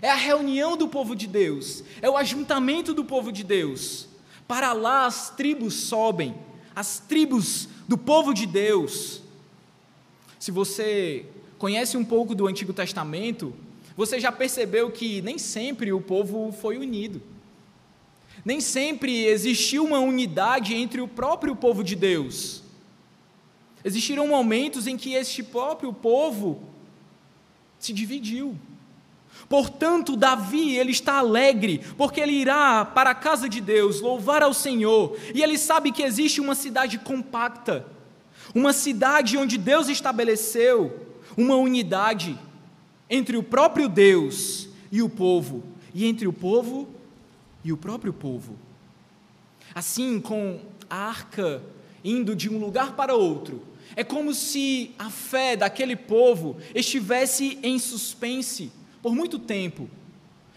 É 0.00 0.10
a 0.10 0.16
reunião 0.16 0.76
do 0.76 0.88
povo 0.88 1.14
de 1.14 1.28
Deus, 1.28 1.84
é 2.00 2.10
o 2.10 2.16
ajuntamento 2.16 2.92
do 2.92 3.04
povo 3.04 3.30
de 3.30 3.44
Deus. 3.44 4.08
Para 4.48 4.72
lá 4.72 5.06
as 5.06 5.30
tribos 5.30 5.74
sobem, 5.74 6.34
as 6.74 6.98
tribos 6.98 7.68
do 7.86 7.96
povo 7.96 8.34
de 8.34 8.46
Deus. 8.46 9.22
Se 10.40 10.50
você 10.50 11.26
conhece 11.56 11.96
um 11.96 12.04
pouco 12.04 12.34
do 12.34 12.48
Antigo 12.48 12.72
Testamento, 12.72 13.54
você 13.96 14.18
já 14.18 14.32
percebeu 14.32 14.90
que 14.90 15.20
nem 15.22 15.38
sempre 15.38 15.92
o 15.92 16.00
povo 16.00 16.52
foi 16.52 16.78
unido. 16.78 17.22
Nem 18.44 18.60
sempre 18.60 19.24
existiu 19.26 19.84
uma 19.84 20.00
unidade 20.00 20.74
entre 20.74 21.00
o 21.00 21.08
próprio 21.08 21.54
povo 21.54 21.84
de 21.84 21.94
Deus. 21.94 22.62
Existiram 23.84 24.26
momentos 24.26 24.86
em 24.86 24.96
que 24.96 25.14
este 25.14 25.42
próprio 25.42 25.92
povo 25.92 26.62
se 27.78 27.92
dividiu. 27.92 28.56
Portanto, 29.48 30.16
Davi, 30.16 30.76
ele 30.76 30.92
está 30.92 31.18
alegre, 31.18 31.80
porque 31.96 32.20
ele 32.20 32.32
irá 32.32 32.84
para 32.84 33.10
a 33.10 33.14
casa 33.14 33.48
de 33.48 33.60
Deus 33.60 34.00
louvar 34.00 34.42
ao 34.42 34.54
Senhor, 34.54 35.16
e 35.34 35.42
ele 35.42 35.58
sabe 35.58 35.92
que 35.92 36.02
existe 36.02 36.40
uma 36.40 36.54
cidade 36.54 36.98
compacta, 36.98 37.86
uma 38.54 38.72
cidade 38.72 39.36
onde 39.36 39.58
Deus 39.58 39.88
estabeleceu 39.88 41.06
uma 41.36 41.56
unidade 41.56 42.38
entre 43.12 43.36
o 43.36 43.42
próprio 43.42 43.90
Deus 43.90 44.70
e 44.90 45.02
o 45.02 45.08
povo, 45.08 45.62
e 45.92 46.06
entre 46.06 46.26
o 46.26 46.32
povo 46.32 46.88
e 47.62 47.70
o 47.70 47.76
próprio 47.76 48.10
povo. 48.10 48.56
Assim, 49.74 50.18
com 50.18 50.58
a 50.88 50.96
arca 50.96 51.62
indo 52.02 52.34
de 52.34 52.48
um 52.48 52.58
lugar 52.58 52.96
para 52.96 53.14
outro, 53.14 53.62
é 53.94 54.02
como 54.02 54.32
se 54.32 54.94
a 54.98 55.10
fé 55.10 55.54
daquele 55.54 55.94
povo 55.94 56.56
estivesse 56.74 57.58
em 57.62 57.78
suspense 57.78 58.72
por 59.02 59.14
muito 59.14 59.38
tempo. 59.38 59.90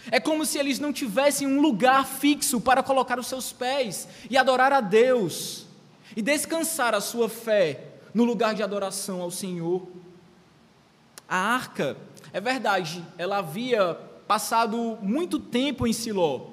É 0.09 0.17
como 0.17 0.45
se 0.45 0.57
eles 0.57 0.79
não 0.79 0.93
tivessem 0.93 1.45
um 1.45 1.59
lugar 1.59 2.07
fixo 2.07 2.61
para 2.61 2.81
colocar 2.81 3.19
os 3.19 3.27
seus 3.27 3.51
pés 3.51 4.07
e 4.29 4.37
adorar 4.37 4.71
a 4.71 4.79
Deus 4.79 5.65
e 6.15 6.21
descansar 6.21 6.95
a 6.95 7.01
sua 7.01 7.27
fé 7.27 7.83
no 8.13 8.23
lugar 8.23 8.55
de 8.55 8.63
adoração 8.63 9.21
ao 9.21 9.29
Senhor. 9.29 9.85
A 11.27 11.35
arca 11.37 11.97
é 12.35 12.41
verdade, 12.41 13.01
ela 13.17 13.37
havia 13.37 13.93
passado 14.27 14.97
muito 15.01 15.39
tempo 15.39 15.87
em 15.87 15.93
Siló, 15.93 16.47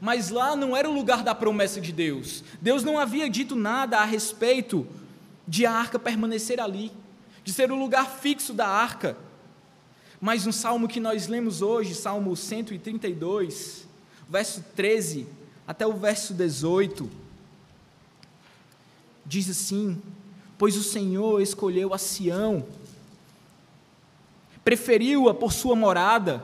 mas 0.00 0.30
lá 0.30 0.54
não 0.54 0.76
era 0.76 0.88
o 0.88 0.94
lugar 0.94 1.24
da 1.24 1.34
promessa 1.34 1.80
de 1.80 1.90
Deus. 1.90 2.44
Deus 2.62 2.84
não 2.84 3.00
havia 3.00 3.28
dito 3.28 3.56
nada 3.56 3.98
a 3.98 4.04
respeito 4.04 4.86
de 5.44 5.66
a 5.66 5.72
arca 5.72 5.98
permanecer 5.98 6.60
ali, 6.60 6.92
de 7.42 7.52
ser 7.52 7.72
o 7.72 7.74
lugar 7.74 8.08
fixo 8.08 8.52
da 8.52 8.68
arca. 8.68 9.16
Mas 10.20 10.46
no 10.46 10.52
salmo 10.52 10.86
que 10.86 11.00
nós 11.00 11.26
lemos 11.26 11.62
hoje, 11.62 11.96
Salmo 11.96 12.36
132, 12.36 13.88
verso 14.28 14.64
13 14.76 15.26
até 15.66 15.84
o 15.84 15.94
verso 15.94 16.32
18, 16.32 17.10
diz 19.26 19.50
assim: 19.50 20.00
Pois 20.56 20.76
o 20.76 20.82
Senhor 20.84 21.42
escolheu 21.42 21.92
a 21.92 21.98
Sião 21.98 22.64
preferiu-a 24.64 25.34
por 25.34 25.52
sua 25.52 25.76
morada. 25.76 26.42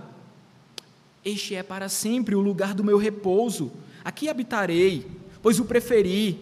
Este 1.25 1.55
é 1.55 1.63
para 1.63 1.89
sempre 1.89 2.35
o 2.35 2.41
lugar 2.41 2.75
do 2.75 2.85
meu 2.85 2.99
repouso. 2.99 3.73
Aqui 4.05 4.29
habitarei, 4.29 5.07
pois 5.43 5.59
o 5.59 5.65
preferi. 5.65 6.39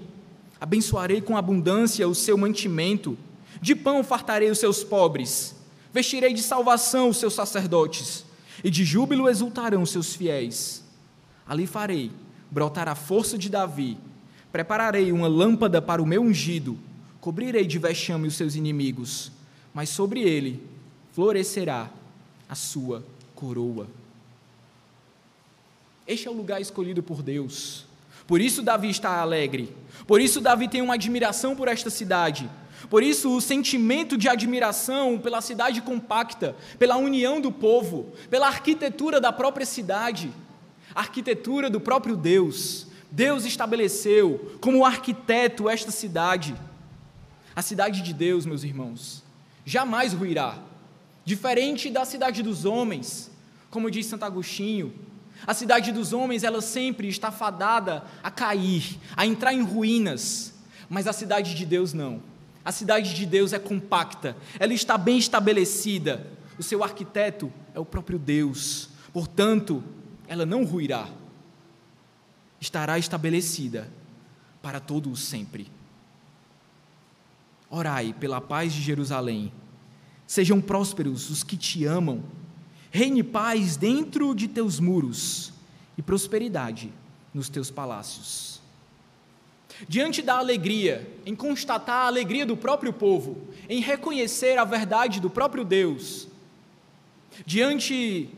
Abençoarei 0.61 1.20
com 1.20 1.37
abundância 1.37 2.08
o 2.08 2.14
seu 2.14 2.37
mantimento. 2.37 3.16
De 3.61 3.75
pão 3.75 4.02
fartarei 4.02 4.50
os 4.50 4.58
seus 4.58 4.82
pobres. 4.82 5.54
Vestirei 5.92 6.35
de 6.35 6.42
salvação 6.42 7.08
os 7.08 7.16
seus 7.16 7.35
sacerdotes. 7.35 8.25
E 8.62 8.70
de 8.70 8.85
júbilo 8.85 9.28
exultarão 9.28 9.82
os 9.82 9.90
seus 9.90 10.14
fiéis. 10.14 10.85
Ali 11.47 11.66
farei 11.66 12.11
brotar 12.50 12.88
a 12.88 12.97
força 12.97 13.38
de 13.38 13.49
Davi. 13.49 13.97
Prepararei 14.50 15.12
uma 15.12 15.28
lâmpada 15.28 15.80
para 15.80 16.02
o 16.02 16.06
meu 16.06 16.23
ungido. 16.23 16.76
Cobrirei 17.20 17.66
de 17.66 17.78
vexame 17.78 18.26
os 18.26 18.35
seus 18.35 18.56
inimigos. 18.56 19.30
Mas 19.73 19.90
sobre 19.90 20.23
ele 20.23 20.61
florescerá 21.18 21.90
a 22.48 22.54
sua 22.54 23.04
coroa. 23.34 23.88
Este 26.06 26.28
é 26.28 26.30
o 26.30 26.32
lugar 26.32 26.60
escolhido 26.60 27.02
por 27.02 27.22
Deus. 27.22 27.87
Por 28.25 28.40
isso 28.40 28.62
Davi 28.62 28.88
está 28.88 29.18
alegre. 29.18 29.75
Por 30.06 30.20
isso 30.20 30.40
Davi 30.40 30.68
tem 30.68 30.80
uma 30.80 30.94
admiração 30.94 31.56
por 31.56 31.66
esta 31.66 31.90
cidade. 31.90 32.48
Por 32.88 33.02
isso 33.02 33.37
o 33.37 33.40
sentimento 33.40 34.16
de 34.16 34.28
admiração 34.28 35.18
pela 35.18 35.40
cidade 35.40 35.82
compacta, 35.82 36.54
pela 36.78 36.96
união 36.96 37.40
do 37.40 37.50
povo, 37.50 38.12
pela 38.30 38.46
arquitetura 38.46 39.20
da 39.20 39.32
própria 39.32 39.66
cidade, 39.66 40.30
arquitetura 40.94 41.68
do 41.68 41.80
próprio 41.80 42.16
Deus. 42.16 42.87
Deus 43.10 43.44
estabeleceu 43.44 44.56
como 44.60 44.84
arquiteto 44.84 45.68
esta 45.68 45.90
cidade. 45.90 46.54
A 47.56 47.60
cidade 47.60 48.02
de 48.02 48.14
Deus, 48.14 48.46
meus 48.46 48.62
irmãos, 48.62 49.25
jamais 49.66 50.12
ruirá 50.12 50.67
Diferente 51.28 51.90
da 51.90 52.06
cidade 52.06 52.42
dos 52.42 52.64
homens, 52.64 53.30
como 53.68 53.90
diz 53.90 54.06
Santo 54.06 54.25
Agostinho, 54.25 54.94
a 55.47 55.52
cidade 55.52 55.92
dos 55.92 56.14
homens 56.14 56.42
ela 56.42 56.62
sempre 56.62 57.06
está 57.06 57.30
fadada 57.30 58.02
a 58.23 58.30
cair, 58.30 58.99
a 59.14 59.26
entrar 59.26 59.52
em 59.52 59.61
ruínas, 59.61 60.54
mas 60.88 61.06
a 61.06 61.12
cidade 61.12 61.54
de 61.54 61.66
Deus 61.66 61.92
não. 61.92 62.23
A 62.64 62.73
cidade 62.73 63.12
de 63.12 63.26
Deus 63.26 63.52
é 63.52 63.58
compacta, 63.58 64.35
ela 64.58 64.73
está 64.73 64.97
bem 64.97 65.18
estabelecida. 65.18 66.26
O 66.58 66.62
seu 66.62 66.82
arquiteto 66.82 67.52
é 67.75 67.78
o 67.78 67.85
próprio 67.85 68.18
Deus. 68.18 68.88
Portanto, 69.12 69.85
ela 70.26 70.47
não 70.47 70.64
ruirá. 70.64 71.11
Estará 72.58 72.99
estabelecida 72.99 73.87
para 74.62 74.80
todo 74.80 75.12
o 75.12 75.16
sempre. 75.16 75.70
Orai 77.68 78.14
pela 78.18 78.40
paz 78.40 78.73
de 78.73 78.80
Jerusalém. 78.80 79.52
Sejam 80.28 80.61
prósperos 80.61 81.30
os 81.30 81.42
que 81.42 81.56
te 81.56 81.87
amam. 81.87 82.23
Reine 82.90 83.23
paz 83.23 83.78
dentro 83.78 84.35
de 84.35 84.47
teus 84.47 84.78
muros 84.78 85.54
e 85.97 86.02
prosperidade 86.02 86.92
nos 87.32 87.49
teus 87.49 87.70
palácios. 87.70 88.61
Diante 89.88 90.20
da 90.20 90.37
alegria, 90.37 91.11
em 91.25 91.35
constatar 91.35 92.04
a 92.04 92.06
alegria 92.08 92.44
do 92.44 92.58
próprio 92.58 92.92
povo, 92.92 93.38
em 93.70 93.80
reconhecer 93.80 94.58
a 94.58 94.64
verdade 94.64 95.18
do 95.18 95.30
próprio 95.30 95.64
Deus, 95.64 96.28
diante 97.47 98.28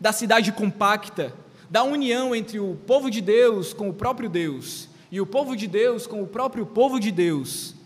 da 0.00 0.10
cidade 0.10 0.50
compacta, 0.50 1.32
da 1.70 1.84
união 1.84 2.34
entre 2.34 2.58
o 2.58 2.74
povo 2.84 3.08
de 3.08 3.20
Deus 3.20 3.72
com 3.72 3.88
o 3.90 3.94
próprio 3.94 4.28
Deus 4.28 4.88
e 5.12 5.20
o 5.20 5.26
povo 5.26 5.54
de 5.54 5.68
Deus 5.68 6.04
com 6.04 6.20
o 6.20 6.26
próprio 6.26 6.66
povo 6.66 6.98
de 6.98 7.12
Deus, 7.12 7.76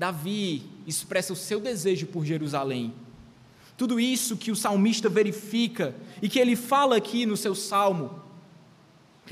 Davi 0.00 0.62
expressa 0.86 1.34
o 1.34 1.36
seu 1.36 1.60
desejo 1.60 2.06
por 2.06 2.24
Jerusalém. 2.24 2.94
Tudo 3.76 4.00
isso 4.00 4.34
que 4.34 4.50
o 4.50 4.56
salmista 4.56 5.10
verifica 5.10 5.94
e 6.22 6.28
que 6.28 6.38
ele 6.38 6.56
fala 6.56 6.96
aqui 6.96 7.26
no 7.26 7.36
seu 7.36 7.54
salmo, 7.54 8.18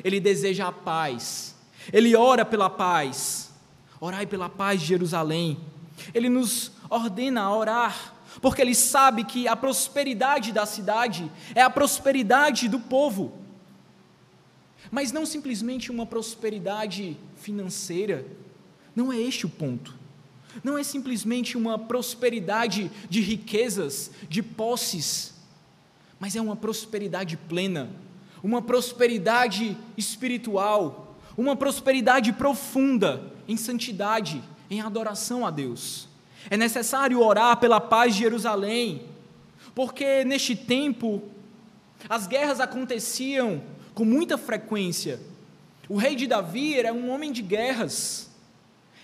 ele 0.04 0.20
deseja 0.20 0.68
a 0.68 0.72
paz, 0.72 1.56
ele 1.90 2.14
ora 2.14 2.44
pela 2.44 2.68
paz, 2.68 3.50
orai 3.98 4.26
pela 4.26 4.50
paz 4.50 4.82
de 4.82 4.88
Jerusalém. 4.88 5.58
Ele 6.12 6.28
nos 6.28 6.70
ordena 6.90 7.40
a 7.40 7.56
orar, 7.56 8.14
porque 8.42 8.60
ele 8.60 8.74
sabe 8.74 9.24
que 9.24 9.48
a 9.48 9.56
prosperidade 9.56 10.52
da 10.52 10.66
cidade 10.66 11.32
é 11.54 11.62
a 11.62 11.70
prosperidade 11.70 12.68
do 12.68 12.78
povo. 12.78 13.38
Mas 14.90 15.12
não 15.12 15.24
simplesmente 15.24 15.90
uma 15.90 16.04
prosperidade 16.04 17.16
financeira, 17.36 18.26
não 18.94 19.10
é 19.10 19.18
este 19.18 19.46
o 19.46 19.48
ponto. 19.48 19.97
Não 20.62 20.76
é 20.76 20.82
simplesmente 20.82 21.56
uma 21.56 21.78
prosperidade 21.78 22.90
de 23.08 23.20
riquezas, 23.20 24.10
de 24.28 24.42
posses, 24.42 25.34
mas 26.18 26.34
é 26.34 26.40
uma 26.40 26.56
prosperidade 26.56 27.36
plena, 27.36 27.90
uma 28.42 28.60
prosperidade 28.60 29.76
espiritual, 29.96 31.16
uma 31.36 31.54
prosperidade 31.54 32.32
profunda 32.32 33.32
em 33.46 33.56
santidade, 33.56 34.42
em 34.70 34.80
adoração 34.80 35.46
a 35.46 35.50
Deus. 35.50 36.08
É 36.50 36.56
necessário 36.56 37.20
orar 37.20 37.58
pela 37.58 37.80
paz 37.80 38.14
de 38.14 38.20
Jerusalém, 38.20 39.02
porque 39.74 40.24
neste 40.24 40.56
tempo 40.56 41.22
as 42.08 42.26
guerras 42.26 42.60
aconteciam 42.60 43.62
com 43.94 44.04
muita 44.04 44.36
frequência. 44.38 45.20
O 45.88 45.96
rei 45.96 46.14
de 46.14 46.26
Davi 46.26 46.74
era 46.74 46.92
um 46.92 47.10
homem 47.10 47.32
de 47.32 47.42
guerras. 47.42 48.27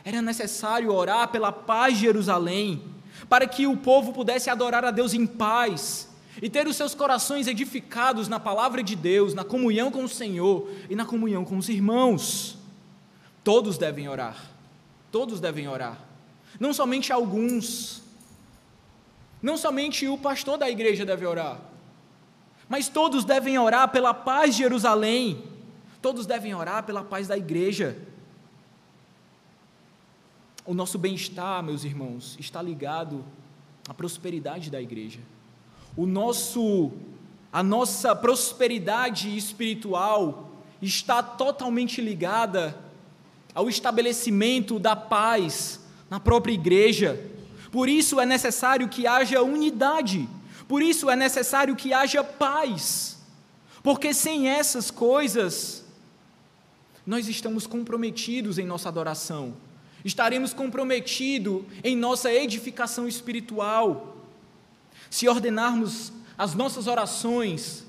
Era 0.04 0.20
necessário 0.20 0.92
orar 0.92 1.28
pela 1.28 1.50
paz 1.50 1.94
de 1.94 2.02
Jerusalém, 2.02 2.82
para 3.28 3.46
que 3.46 3.66
o 3.66 3.76
povo 3.76 4.12
pudesse 4.12 4.50
adorar 4.50 4.84
a 4.84 4.90
Deus 4.90 5.14
em 5.14 5.26
paz 5.26 6.08
e 6.42 6.50
ter 6.50 6.66
os 6.66 6.76
seus 6.76 6.94
corações 6.94 7.46
edificados 7.46 8.28
na 8.28 8.38
palavra 8.38 8.82
de 8.82 8.94
Deus, 8.94 9.32
na 9.32 9.44
comunhão 9.44 9.90
com 9.90 10.04
o 10.04 10.08
Senhor 10.08 10.68
e 10.90 10.94
na 10.94 11.06
comunhão 11.06 11.44
com 11.44 11.56
os 11.56 11.68
irmãos. 11.70 12.58
Todos 13.42 13.78
devem 13.78 14.08
orar, 14.08 14.50
todos 15.10 15.40
devem 15.40 15.68
orar, 15.68 15.98
não 16.58 16.74
somente 16.74 17.12
alguns, 17.12 18.02
não 19.42 19.56
somente 19.56 20.06
o 20.06 20.18
pastor 20.18 20.58
da 20.58 20.68
igreja 20.68 21.04
deve 21.04 21.24
orar, 21.24 21.60
mas 22.68 22.88
todos 22.88 23.24
devem 23.24 23.58
orar 23.58 23.90
pela 23.90 24.12
paz 24.12 24.54
de 24.54 24.62
Jerusalém, 24.62 25.42
todos 26.02 26.26
devem 26.26 26.54
orar 26.54 26.82
pela 26.82 27.04
paz 27.04 27.28
da 27.28 27.36
igreja. 27.36 27.96
O 30.66 30.72
nosso 30.72 30.96
bem-estar, 30.96 31.62
meus 31.62 31.84
irmãos, 31.84 32.36
está 32.40 32.62
ligado 32.62 33.22
à 33.86 33.92
prosperidade 33.92 34.70
da 34.70 34.80
igreja. 34.80 35.20
O 35.94 36.06
nosso 36.06 36.90
a 37.52 37.62
nossa 37.62 38.16
prosperidade 38.16 39.36
espiritual 39.36 40.50
está 40.80 41.22
totalmente 41.22 42.00
ligada 42.00 42.76
ao 43.54 43.68
estabelecimento 43.68 44.78
da 44.78 44.96
paz 44.96 45.80
na 46.08 46.18
própria 46.18 46.54
igreja. 46.54 47.30
Por 47.70 47.88
isso 47.88 48.18
é 48.18 48.24
necessário 48.24 48.88
que 48.88 49.06
haja 49.06 49.42
unidade. 49.42 50.26
Por 50.66 50.82
isso 50.82 51.10
é 51.10 51.14
necessário 51.14 51.76
que 51.76 51.92
haja 51.92 52.24
paz. 52.24 53.18
Porque 53.82 54.14
sem 54.14 54.48
essas 54.48 54.90
coisas 54.90 55.84
nós 57.06 57.28
estamos 57.28 57.66
comprometidos 57.66 58.58
em 58.58 58.64
nossa 58.64 58.88
adoração 58.88 59.54
estaremos 60.04 60.52
comprometidos 60.52 61.62
em 61.82 61.96
nossa 61.96 62.32
edificação 62.32 63.08
espiritual. 63.08 64.16
Se 65.08 65.28
ordenarmos 65.28 66.12
as 66.36 66.54
nossas 66.54 66.86
orações 66.86 67.84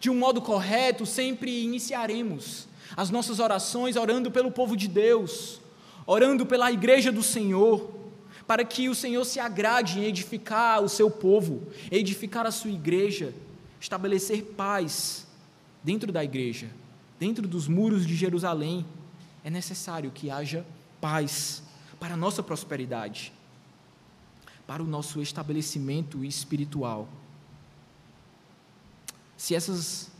de 0.00 0.08
um 0.08 0.16
modo 0.16 0.40
correto, 0.40 1.04
sempre 1.04 1.62
iniciaremos 1.62 2.66
as 2.96 3.10
nossas 3.10 3.38
orações 3.38 3.96
orando 3.96 4.30
pelo 4.30 4.50
povo 4.50 4.76
de 4.76 4.88
Deus, 4.88 5.60
orando 6.06 6.44
pela 6.44 6.72
igreja 6.72 7.12
do 7.12 7.22
Senhor, 7.22 7.88
para 8.46 8.64
que 8.64 8.88
o 8.88 8.94
Senhor 8.94 9.24
se 9.24 9.38
agrade 9.38 10.00
em 10.00 10.04
edificar 10.04 10.82
o 10.82 10.88
seu 10.88 11.08
povo, 11.08 11.68
edificar 11.90 12.46
a 12.46 12.50
sua 12.50 12.70
igreja, 12.70 13.32
estabelecer 13.80 14.42
paz 14.56 15.26
dentro 15.84 16.10
da 16.10 16.24
igreja, 16.24 16.68
dentro 17.18 17.46
dos 17.46 17.68
muros 17.68 18.04
de 18.04 18.16
Jerusalém. 18.16 18.84
É 19.44 19.50
necessário 19.50 20.10
que 20.10 20.30
haja 20.30 20.66
paz 21.00 21.62
para 21.98 22.14
a 22.14 22.16
nossa 22.16 22.42
prosperidade, 22.42 23.32
para 24.66 24.82
o 24.82 24.86
nosso 24.86 25.20
estabelecimento 25.20 26.24
espiritual. 26.24 27.08
Se 29.36 29.54
essas 29.54 30.10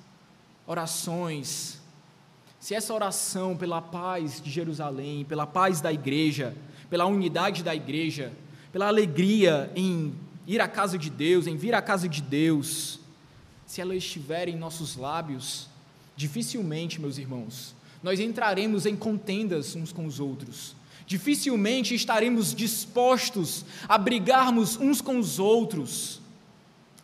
orações, 0.66 1.80
se 2.58 2.74
essa 2.74 2.92
oração 2.92 3.56
pela 3.56 3.80
paz 3.80 4.40
de 4.40 4.50
Jerusalém, 4.50 5.24
pela 5.24 5.46
paz 5.46 5.80
da 5.80 5.92
igreja, 5.92 6.56
pela 6.88 7.06
unidade 7.06 7.62
da 7.62 7.74
igreja, 7.74 8.32
pela 8.72 8.86
alegria 8.86 9.72
em 9.74 10.14
ir 10.46 10.60
à 10.60 10.68
casa 10.68 10.98
de 10.98 11.10
Deus, 11.10 11.46
em 11.46 11.56
vir 11.56 11.74
à 11.74 11.80
casa 11.80 12.08
de 12.08 12.20
Deus, 12.20 13.00
se 13.66 13.80
ela 13.80 13.94
estiver 13.94 14.48
em 14.48 14.56
nossos 14.56 14.96
lábios, 14.96 15.68
dificilmente, 16.16 17.00
meus 17.00 17.18
irmãos, 17.18 17.74
nós 18.02 18.18
entraremos 18.20 18.86
em 18.86 18.96
contendas 18.96 19.74
uns 19.74 19.92
com 19.92 20.06
os 20.06 20.20
outros. 20.20 20.74
Dificilmente 21.06 21.94
estaremos 21.94 22.54
dispostos 22.54 23.64
a 23.88 23.98
brigarmos 23.98 24.76
uns 24.76 25.00
com 25.00 25.18
os 25.18 25.38
outros, 25.38 26.20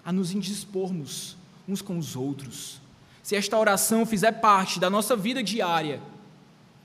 a 0.05 0.13
nos 0.13 0.33
indispormos 0.33 1.37
uns 1.69 1.83
com 1.83 1.99
os 1.99 2.15
outros. 2.15 2.81
Se 3.23 3.35
esta 3.35 3.59
oração 3.59 4.07
fizer 4.07 4.33
parte 4.33 4.79
da 4.79 4.89
nossa 4.89 5.17
vida 5.17 5.43
diária, 5.43 6.01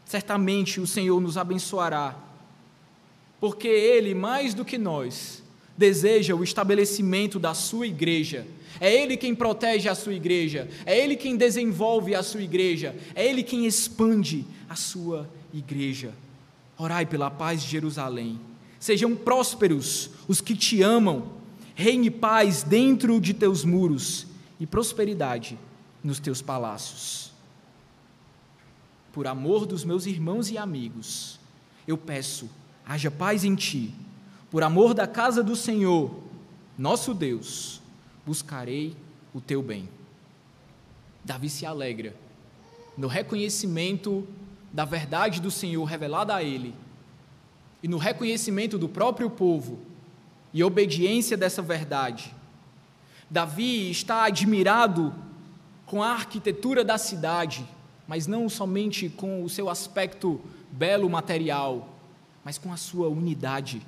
certamente 0.04 0.82
o 0.82 0.88
Senhor 0.88 1.22
nos 1.22 1.38
abençoará, 1.38 2.16
porque 3.40 3.68
Ele, 3.68 4.16
mais 4.16 4.54
do 4.54 4.66
que 4.66 4.78
nós, 4.78 5.44
deseja 5.78 6.36
o 6.36 6.44
estabelecimento 6.44 7.40
da 7.40 7.54
sua 7.54 7.88
igreja 7.88 8.48
é 8.82 8.92
Ele 8.92 9.16
quem 9.16 9.36
protege 9.36 9.88
a 9.88 9.94
sua 9.94 10.16
igreja, 10.16 10.68
é 10.88 10.98
Ele 10.98 11.16
quem 11.16 11.38
desenvolve 11.38 12.16
a 12.16 12.24
sua 12.24 12.42
igreja, 12.42 12.96
é 13.14 13.24
Ele 13.24 13.44
quem 13.44 13.68
expande 13.68 14.44
a 14.68 14.76
sua 14.76 15.30
igreja. 15.54 16.12
Orai 16.76 17.06
pela 17.06 17.30
paz 17.30 17.62
de 17.62 17.70
Jerusalém. 17.70 18.40
Sejam 18.80 19.16
prósperos 19.16 20.10
os 20.28 20.42
que 20.42 20.56
te 20.56 20.82
amam, 20.82 21.32
reine 21.76 22.10
paz 22.10 22.64
dentro 22.64 23.22
de 23.22 23.36
teus 23.36 23.64
muros 23.64 24.26
e 24.60 24.66
prosperidade 24.66 25.60
nos 26.04 26.20
teus 26.20 26.42
palácios. 26.42 27.32
Por 29.14 29.28
amor 29.28 29.68
dos 29.68 29.86
meus 29.86 30.08
irmãos 30.08 30.50
e 30.50 30.58
amigos, 30.58 31.40
eu 31.88 32.00
peço, 32.00 32.50
haja 32.84 33.12
paz 33.12 33.44
em 33.44 33.54
ti. 33.54 33.94
Por 34.50 34.64
amor 34.64 34.96
da 34.96 35.06
casa 35.06 35.44
do 35.44 35.56
Senhor, 35.56 36.12
nosso 36.76 37.14
Deus, 37.14 37.81
buscarei 38.26 38.96
o 39.34 39.42
teu 39.42 39.62
bem. 39.62 39.90
Davi 41.24 41.50
se 41.50 41.66
alegra 41.66 42.16
no 42.98 43.08
reconhecimento 43.08 44.28
da 44.72 44.86
verdade 44.86 45.42
do 45.42 45.52
Senhor 45.52 45.84
revelada 45.84 46.36
a 46.36 46.44
ele 46.44 46.74
e 47.82 47.88
no 47.88 47.98
reconhecimento 47.98 48.78
do 48.78 48.88
próprio 48.88 49.30
povo 49.30 49.80
e 50.54 50.64
obediência 50.64 51.36
dessa 51.36 51.62
verdade. 51.62 52.34
Davi 53.30 53.90
está 53.90 54.26
admirado 54.26 55.14
com 55.86 56.04
a 56.04 56.12
arquitetura 56.12 56.84
da 56.84 56.98
cidade, 56.98 57.66
mas 58.08 58.28
não 58.28 58.48
somente 58.50 59.10
com 59.10 59.44
o 59.44 59.50
seu 59.50 59.70
aspecto 59.70 60.42
belo 60.72 61.10
material, 61.10 61.90
mas 62.44 62.58
com 62.58 62.72
a 62.72 62.78
sua 62.78 63.08
unidade, 63.08 63.82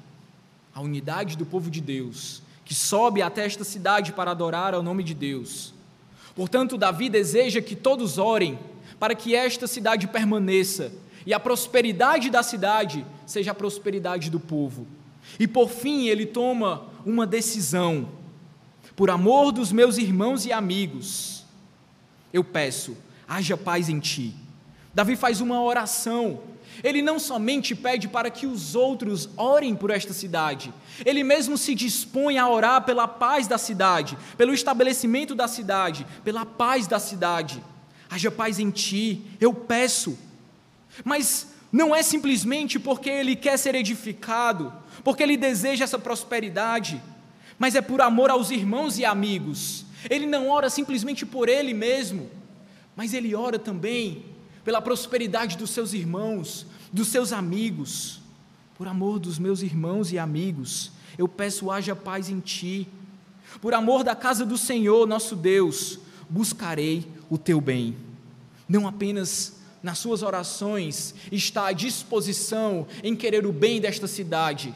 a 0.74 0.82
unidade 0.82 1.38
do 1.38 1.46
povo 1.46 1.70
de 1.70 1.82
Deus, 1.82 2.42
que 2.66 2.74
sobe 2.74 3.22
até 3.22 3.46
esta 3.46 3.64
cidade 3.64 4.14
para 4.14 4.32
adorar 4.32 4.74
ao 4.74 4.84
nome 4.84 5.04
de 5.04 5.14
Deus. 5.14 5.74
Portanto, 6.36 6.78
Davi 6.78 7.10
deseja 7.10 7.62
que 7.62 7.76
todos 7.76 8.18
orem 8.18 8.58
para 9.00 9.16
que 9.16 9.36
esta 9.36 9.68
cidade 9.68 10.08
permaneça 10.08 10.92
e 11.26 11.34
a 11.34 11.40
prosperidade 11.40 12.30
da 12.30 12.44
cidade 12.44 13.06
seja 13.26 13.52
a 13.52 13.56
prosperidade 13.56 14.30
do 14.30 14.40
povo. 14.40 14.88
E 15.40 15.48
por 15.48 15.70
fim, 15.70 16.08
ele 16.08 16.26
toma 16.26 16.86
uma 17.06 17.26
decisão. 17.26 18.10
Por 18.96 19.10
amor 19.10 19.52
dos 19.52 19.72
meus 19.72 19.98
irmãos 19.98 20.46
e 20.46 20.52
amigos, 20.52 21.46
eu 22.32 22.44
peço, 22.44 22.96
haja 23.28 23.58
paz 23.58 23.90
em 23.90 24.00
ti. 24.00 24.34
Davi 24.94 25.16
faz 25.16 25.42
uma 25.42 25.62
oração. 25.62 26.42
Ele 26.82 27.02
não 27.02 27.20
somente 27.20 27.76
pede 27.76 28.08
para 28.08 28.30
que 28.30 28.48
os 28.48 28.76
outros 28.76 29.30
orem 29.36 29.76
por 29.76 29.90
esta 29.90 30.14
cidade, 30.14 30.74
ele 31.06 31.24
mesmo 31.24 31.58
se 31.58 31.76
dispõe 31.76 32.38
a 32.38 32.48
orar 32.48 32.84
pela 32.84 33.08
paz 33.08 33.48
da 33.48 33.58
cidade, 33.58 34.18
pelo 34.38 34.54
estabelecimento 34.54 35.36
da 35.36 35.48
cidade, 35.48 36.06
pela 36.24 36.46
paz 36.46 36.88
da 36.88 37.00
cidade. 37.00 37.62
Haja 38.10 38.32
paz 38.32 38.60
em 38.60 38.70
ti, 38.70 39.22
eu 39.42 39.54
peço. 39.54 40.18
Mas 41.04 41.48
não 41.72 41.96
é 41.96 42.04
simplesmente 42.04 42.80
porque 42.80 43.10
ele 43.10 43.36
quer 43.36 43.58
ser 43.58 43.74
edificado, 43.76 44.72
porque 45.04 45.24
ele 45.24 45.36
deseja 45.36 45.84
essa 45.84 45.98
prosperidade, 45.98 47.02
mas 47.58 47.76
é 47.76 47.82
por 47.82 48.02
amor 48.02 48.30
aos 48.30 48.52
irmãos 48.52 49.00
e 49.00 49.06
amigos. 49.06 49.86
Ele 50.10 50.26
não 50.26 50.50
ora 50.50 50.70
simplesmente 50.70 51.26
por 51.26 51.50
ele 51.50 51.74
mesmo, 51.74 52.30
mas 52.96 53.14
ele 53.14 53.34
ora 53.34 53.58
também 53.58 54.24
pela 54.64 54.82
prosperidade 54.82 55.58
dos 55.58 55.70
seus 55.70 55.94
irmãos, 55.94 56.66
dos 56.92 57.08
seus 57.08 57.34
amigos. 57.34 58.22
Por 58.78 58.88
amor 58.88 59.20
dos 59.20 59.38
meus 59.38 59.62
irmãos 59.62 60.12
e 60.12 60.18
amigos, 60.18 60.92
eu 61.18 61.28
peço 61.28 61.70
haja 61.70 61.96
paz 61.96 62.30
em 62.30 62.40
ti. 62.40 62.88
Por 63.62 63.74
amor 63.74 64.04
da 64.04 64.16
casa 64.16 64.46
do 64.46 64.58
Senhor, 64.58 65.08
nosso 65.08 65.36
Deus, 65.36 66.00
buscarei 66.30 67.08
o 67.30 67.38
teu 67.38 67.62
bem. 67.62 67.96
Não 68.68 68.88
apenas 68.88 69.62
nas 69.82 70.00
suas 70.00 70.24
orações 70.24 71.14
está 71.32 71.68
à 71.68 71.72
disposição 71.74 72.88
em 73.04 73.16
querer 73.16 73.46
o 73.46 73.52
bem 73.52 73.82
desta 73.82 74.08
cidade, 74.08 74.74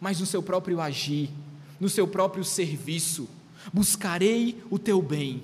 mas 0.00 0.18
no 0.18 0.26
seu 0.26 0.42
próprio 0.42 0.80
agir, 0.80 1.30
no 1.78 1.88
seu 1.88 2.08
próprio 2.08 2.42
serviço. 2.42 3.28
Buscarei 3.72 4.60
o 4.70 4.78
teu 4.78 5.00
bem. 5.00 5.42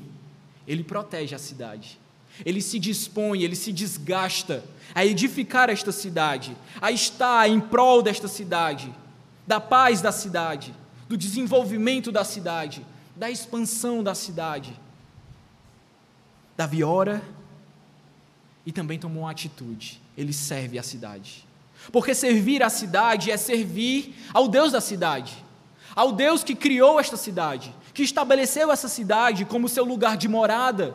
Ele 0.67 0.83
protege 0.83 1.35
a 1.35 1.39
cidade. 1.39 1.99
Ele 2.45 2.61
se 2.61 2.79
dispõe, 2.79 3.43
ele 3.43 3.57
se 3.57 3.73
desgasta 3.73 4.65
a 4.95 5.05
edificar 5.05 5.71
esta 5.71 5.93
cidade, 5.93 6.57
a 6.81 6.91
estar 6.91 7.49
em 7.49 7.61
prol 7.61 8.03
desta 8.03 8.29
cidade, 8.29 8.95
da 9.47 9.61
paz 9.61 10.01
da 10.01 10.13
cidade, 10.13 10.75
do 11.09 11.17
desenvolvimento 11.17 12.13
da 12.13 12.25
cidade, 12.25 12.85
da 13.17 13.31
expansão 13.31 14.03
da 14.03 14.15
cidade. 14.15 14.79
Davi 16.57 16.83
ora 16.83 17.23
e 18.67 18.73
também 18.73 18.99
tomou 18.99 19.23
uma 19.23 19.31
atitude: 19.31 20.01
ele 20.17 20.33
serve 20.33 20.79
a 20.79 20.83
cidade. 20.83 21.47
Porque 21.93 22.15
servir 22.15 22.63
a 22.63 22.69
cidade 22.69 23.31
é 23.31 23.37
servir 23.37 24.15
ao 24.35 24.49
Deus 24.49 24.73
da 24.73 24.81
cidade, 24.81 25.33
ao 25.95 26.13
Deus 26.13 26.45
que 26.45 26.55
criou 26.55 27.01
esta 27.01 27.17
cidade, 27.17 27.75
que 27.95 28.03
estabeleceu 28.03 28.71
essa 28.71 28.89
cidade 28.89 29.45
como 29.45 29.69
seu 29.69 29.85
lugar 29.85 30.17
de 30.17 30.29
morada. 30.29 30.95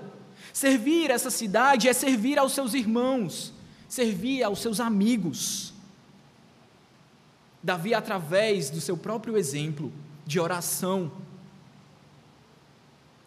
Servir 0.54 1.10
essa 1.10 1.32
cidade 1.32 1.90
é 1.90 1.94
servir 1.94 2.38
aos 2.38 2.54
seus 2.54 2.76
irmãos, 2.76 3.52
servir 3.90 4.44
aos 4.44 4.60
seus 4.60 4.80
amigos. 4.80 5.74
Davi, 7.62 7.96
através 7.96 8.70
do 8.70 8.80
seu 8.80 8.96
próprio 8.96 9.36
exemplo 9.36 9.92
de 10.28 10.40
oração, 10.40 11.12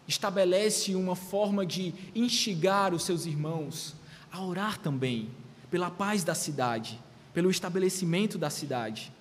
estabelece 0.07 0.95
uma 0.95 1.17
forma 1.17 1.65
de 1.65 1.93
instigar 2.15 2.93
os 2.93 3.03
seus 3.03 3.25
irmãos 3.25 3.93
a 4.31 4.41
orar 4.41 4.77
também 4.77 5.29
pela 5.69 5.91
paz 5.91 6.23
da 6.23 6.33
cidade, 6.33 6.97
pelo 7.33 7.51
estabelecimento 7.51 8.37
da 8.37 8.49
cidade. 8.49 9.11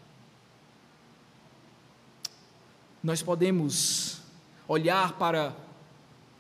Nós 3.03 3.21
podemos 3.21 4.21
olhar 4.69 5.14
para 5.14 5.57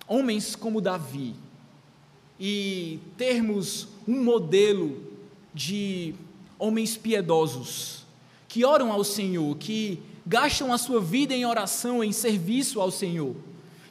homens 0.06 0.54
como 0.54 0.80
Davi 0.80 1.34
e 2.38 2.98
termos 3.16 3.88
um 4.06 4.22
modelo 4.22 5.02
de 5.54 6.14
homens 6.58 6.96
piedosos 6.96 8.04
que 8.48 8.64
oram 8.64 8.92
ao 8.92 9.04
Senhor, 9.04 9.56
que 9.56 9.98
gastam 10.26 10.72
a 10.72 10.78
sua 10.78 11.00
vida 11.00 11.34
em 11.34 11.44
oração, 11.44 12.02
em 12.02 12.12
serviço 12.12 12.80
ao 12.80 12.90
Senhor. 12.90 13.34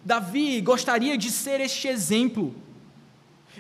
Davi 0.03 0.61
gostaria 0.61 1.17
de 1.17 1.31
ser 1.31 1.61
este 1.61 1.87
exemplo 1.87 2.55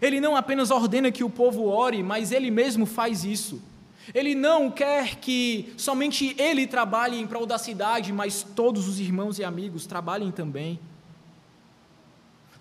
ele 0.01 0.19
não 0.19 0.35
apenas 0.35 0.71
ordena 0.71 1.11
que 1.11 1.23
o 1.23 1.29
povo 1.29 1.65
ore, 1.65 2.03
mas 2.03 2.31
ele 2.31 2.51
mesmo 2.51 2.85
faz 2.85 3.23
isso. 3.23 3.61
Ele 4.13 4.35
não 4.35 4.69
quer 4.69 5.15
que 5.15 5.73
somente 5.77 6.35
ele 6.37 6.67
trabalhe 6.67 7.17
em 7.17 7.25
prol 7.25 7.45
da 7.45 7.57
cidade, 7.57 8.13
mas 8.13 8.45
todos 8.55 8.87
os 8.87 8.99
irmãos 8.99 9.39
e 9.39 9.43
amigos 9.43 9.85
trabalhem 9.85 10.31
também. 10.31 10.79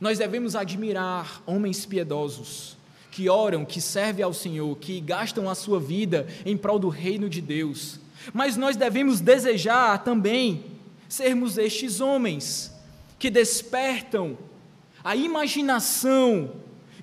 Nós 0.00 0.18
devemos 0.18 0.56
admirar 0.56 1.42
homens 1.46 1.86
piedosos, 1.86 2.76
que 3.10 3.28
oram, 3.28 3.64
que 3.64 3.80
servem 3.80 4.24
ao 4.24 4.34
Senhor, 4.34 4.76
que 4.78 5.00
gastam 5.00 5.48
a 5.48 5.54
sua 5.54 5.78
vida 5.78 6.26
em 6.44 6.56
prol 6.56 6.78
do 6.78 6.88
reino 6.88 7.28
de 7.28 7.40
Deus. 7.40 8.00
Mas 8.32 8.56
nós 8.56 8.76
devemos 8.76 9.20
desejar 9.20 10.02
também 10.02 10.64
sermos 11.08 11.58
estes 11.58 12.00
homens 12.00 12.72
que 13.18 13.30
despertam 13.30 14.36
a 15.02 15.14
imaginação 15.14 16.52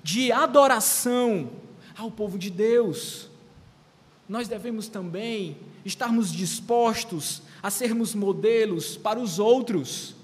de 0.02 0.30
adoração 0.32 1.50
ao 1.96 2.10
povo 2.10 2.38
de 2.38 2.50
Deus. 2.50 3.30
Nós 4.28 4.48
devemos 4.48 4.88
também 4.88 5.56
estarmos 5.84 6.32
dispostos 6.32 7.42
a 7.62 7.70
sermos 7.70 8.14
modelos 8.14 8.96
para 8.96 9.18
os 9.18 9.38
outros, 9.38 10.14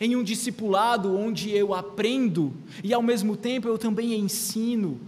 em 0.00 0.16
um 0.16 0.22
discipulado 0.22 1.16
onde 1.16 1.50
eu 1.50 1.74
aprendo 1.74 2.52
e 2.82 2.92
ao 2.92 3.02
mesmo 3.02 3.36
tempo 3.36 3.68
eu 3.68 3.78
também 3.78 4.14
ensino. 4.14 5.00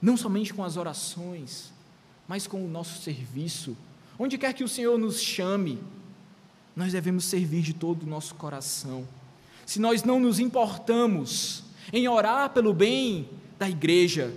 Não 0.00 0.16
somente 0.16 0.52
com 0.52 0.62
as 0.62 0.76
orações, 0.76 1.72
mas 2.28 2.46
com 2.46 2.64
o 2.64 2.68
nosso 2.68 3.02
serviço. 3.02 3.76
Onde 4.18 4.38
quer 4.38 4.52
que 4.52 4.64
o 4.64 4.68
Senhor 4.68 4.98
nos 4.98 5.20
chame, 5.20 5.78
nós 6.74 6.92
devemos 6.92 7.24
servir 7.24 7.62
de 7.62 7.72
todo 7.72 8.02
o 8.02 8.06
nosso 8.06 8.34
coração 8.34 9.06
se 9.66 9.80
nós 9.80 10.04
não 10.04 10.20
nos 10.20 10.38
importamos 10.38 11.64
em 11.92 12.06
orar 12.06 12.50
pelo 12.50 12.72
bem 12.72 13.28
da 13.58 13.68
igreja, 13.68 14.32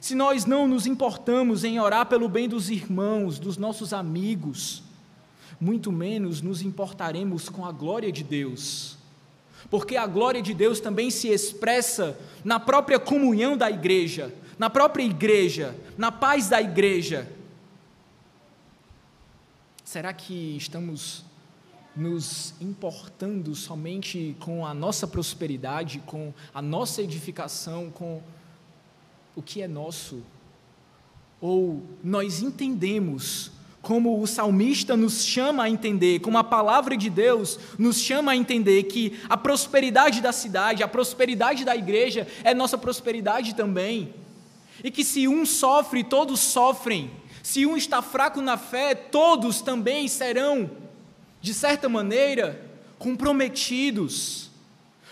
se 0.00 0.14
nós 0.14 0.46
não 0.46 0.68
nos 0.68 0.86
importamos 0.86 1.64
em 1.64 1.80
orar 1.80 2.06
pelo 2.06 2.28
bem 2.28 2.48
dos 2.48 2.70
irmãos, 2.70 3.40
dos 3.40 3.56
nossos 3.56 3.92
amigos, 3.92 4.82
muito 5.60 5.92
menos 5.92 6.42
nos 6.42 6.62
importaremos 6.62 7.48
com 7.48 7.64
a 7.64 7.72
glória 7.72 8.10
de 8.10 8.22
Deus. 8.22 8.96
Porque 9.70 9.96
a 9.96 10.06
glória 10.06 10.42
de 10.42 10.52
Deus 10.52 10.80
também 10.80 11.10
se 11.10 11.28
expressa 11.28 12.18
na 12.44 12.58
própria 12.58 12.98
comunhão 12.98 13.56
da 13.56 13.70
igreja, 13.70 14.34
na 14.58 14.68
própria 14.68 15.04
igreja, 15.04 15.74
na 15.96 16.10
paz 16.10 16.48
da 16.48 16.60
igreja. 16.60 17.30
Será 19.84 20.12
que 20.12 20.56
estamos 20.56 21.24
nos 21.94 22.54
importando 22.60 23.54
somente 23.54 24.34
com 24.40 24.66
a 24.66 24.72
nossa 24.72 25.06
prosperidade, 25.06 26.02
com 26.06 26.32
a 26.54 26.62
nossa 26.62 27.02
edificação, 27.02 27.90
com 27.90 28.22
o 29.36 29.42
que 29.42 29.62
é 29.62 29.68
nosso? 29.68 30.22
Ou 31.40 31.82
nós 32.02 32.40
entendemos 32.40 33.50
como 33.82 34.22
o 34.22 34.26
salmista 34.28 34.96
nos 34.96 35.24
chama 35.24 35.64
a 35.64 35.68
entender, 35.68 36.20
como 36.20 36.38
a 36.38 36.44
palavra 36.44 36.96
de 36.96 37.10
Deus 37.10 37.58
nos 37.76 37.98
chama 37.98 38.30
a 38.30 38.36
entender 38.36 38.84
que 38.84 39.18
a 39.28 39.36
prosperidade 39.36 40.20
da 40.20 40.30
cidade, 40.30 40.84
a 40.84 40.88
prosperidade 40.88 41.64
da 41.64 41.76
igreja 41.76 42.28
é 42.44 42.54
nossa 42.54 42.78
prosperidade 42.78 43.56
também. 43.56 44.14
E 44.84 44.90
que 44.90 45.04
se 45.04 45.26
um 45.26 45.44
sofre, 45.44 46.04
todos 46.04 46.38
sofrem. 46.38 47.10
Se 47.42 47.66
um 47.66 47.76
está 47.76 48.00
fraco 48.00 48.40
na 48.40 48.56
fé, 48.56 48.94
todos 48.94 49.60
também 49.60 50.06
serão 50.06 50.70
de 51.40 51.52
certa 51.52 51.88
maneira, 51.88 52.64
comprometidos. 53.00 54.48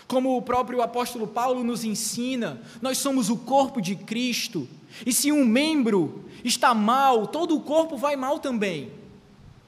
Como 0.07 0.37
o 0.37 0.41
próprio 0.41 0.81
apóstolo 0.81 1.27
Paulo 1.27 1.61
nos 1.61 1.83
ensina, 1.83 2.61
nós 2.81 2.97
somos 2.97 3.29
o 3.29 3.35
corpo 3.35 3.81
de 3.81 3.95
Cristo, 3.97 4.67
e 5.05 5.13
se 5.13 5.31
um 5.31 5.45
membro 5.45 6.25
está 6.43 6.73
mal, 6.73 7.27
todo 7.27 7.55
o 7.55 7.61
corpo 7.61 7.97
vai 7.97 8.15
mal 8.15 8.39
também. 8.39 8.91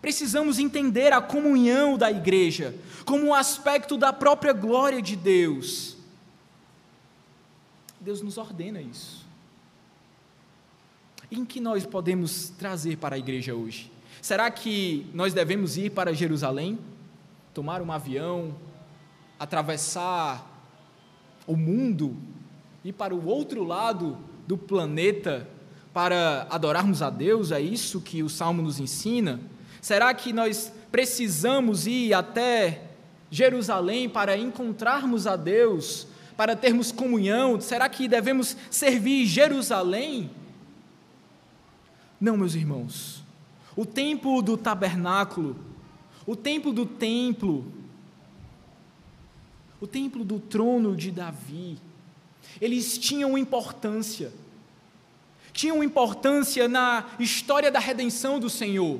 Precisamos 0.02 0.60
entender 0.60 1.14
a 1.14 1.22
comunhão 1.22 1.98
da 1.98 2.12
igreja 2.12 2.76
como 3.06 3.28
um 3.28 3.34
aspecto 3.34 3.98
da 3.98 4.12
própria 4.12 4.54
glória 4.54 5.02
de 5.02 5.16
Deus. 5.16 5.96
Deus 8.00 8.22
nos 8.22 8.38
ordena 8.38 8.82
isso. 8.82 9.26
Em 11.32 11.46
que 11.46 11.60
nós 11.60 11.86
podemos 11.86 12.50
trazer 12.50 12.98
para 12.98 13.16
a 13.16 13.18
igreja 13.18 13.56
hoje? 13.56 13.90
Será 14.22 14.52
que 14.52 15.08
nós 15.14 15.34
devemos 15.34 15.78
ir 15.78 15.92
para 15.92 16.14
Jerusalém? 16.14 16.78
Tomar 17.54 17.82
um 17.82 17.92
avião? 17.92 18.56
Atravessar 19.40 20.46
o 21.48 21.56
mundo? 21.56 22.16
Ir 22.84 22.94
para 22.94 23.16
o 23.16 23.26
outro 23.26 23.64
lado 23.64 24.18
do 24.48 24.58
planeta 24.58 25.48
para 25.94 26.48
adorarmos 26.50 27.02
a 27.02 27.10
Deus? 27.10 27.52
É 27.52 27.62
isso 27.62 28.02
que 28.02 28.24
o 28.24 28.30
Salmo 28.30 28.62
nos 28.62 28.80
ensina? 28.80 29.40
Será 29.82 30.14
que 30.14 30.34
nós 30.34 30.72
precisamos 30.92 31.88
ir 31.88 32.14
até 32.14 32.84
Jerusalém 33.30 34.08
para 34.08 34.38
encontrarmos 34.38 35.28
a 35.28 35.36
Deus, 35.36 36.08
para 36.38 36.56
termos 36.56 36.92
comunhão? 36.92 37.60
Será 37.60 37.90
que 37.90 38.08
devemos 38.08 38.56
servir 38.70 39.26
Jerusalém? 39.26 40.30
Não, 42.20 42.38
meus 42.38 42.56
irmãos. 42.56 43.24
O 43.76 43.86
templo 43.86 44.42
do 44.42 44.56
tabernáculo, 44.56 45.56
o 46.26 46.36
templo 46.36 46.72
do 46.72 46.86
templo, 46.86 47.66
o 49.82 49.88
templo 49.88 50.24
do 50.24 50.40
trono 50.40 50.96
de 50.96 51.12
Davi, 51.12 51.78
eles 52.62 52.98
tinham 52.98 53.38
importância. 53.38 54.32
Tinham 55.52 55.84
importância 55.84 56.68
na 56.68 57.06
história 57.20 57.72
da 57.72 57.80
redenção 57.80 58.40
do 58.40 58.50
Senhor 58.50 59.00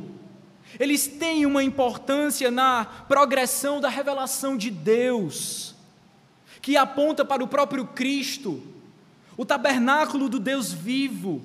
eles 0.80 1.08
têm 1.08 1.46
uma 1.46 1.64
importância 1.64 2.50
na 2.50 2.86
progressão 2.86 3.80
da 3.80 3.90
revelação 3.90 4.58
de 4.58 4.70
Deus, 4.72 5.76
que 6.62 6.78
aponta 6.78 7.24
para 7.24 7.44
o 7.44 7.48
próprio 7.48 7.86
Cristo, 7.86 8.62
o 9.38 9.46
tabernáculo 9.46 10.30
do 10.30 10.40
Deus 10.40 10.72
vivo. 10.72 11.44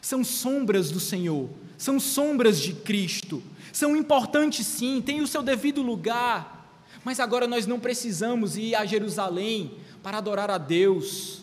São 0.00 0.24
sombras 0.24 0.90
do 0.90 0.98
Senhor, 0.98 1.48
são 1.76 2.00
sombras 2.00 2.60
de 2.60 2.72
Cristo, 2.72 3.42
são 3.72 3.96
importantes 3.96 4.66
sim, 4.66 5.02
têm 5.04 5.20
o 5.20 5.26
seu 5.26 5.42
devido 5.42 5.82
lugar, 5.82 6.70
mas 7.04 7.20
agora 7.20 7.46
nós 7.46 7.66
não 7.66 7.78
precisamos 7.78 8.56
ir 8.56 8.74
a 8.74 8.84
Jerusalém 8.84 9.72
para 10.02 10.18
adorar 10.18 10.50
a 10.50 10.58
Deus. 10.58 11.42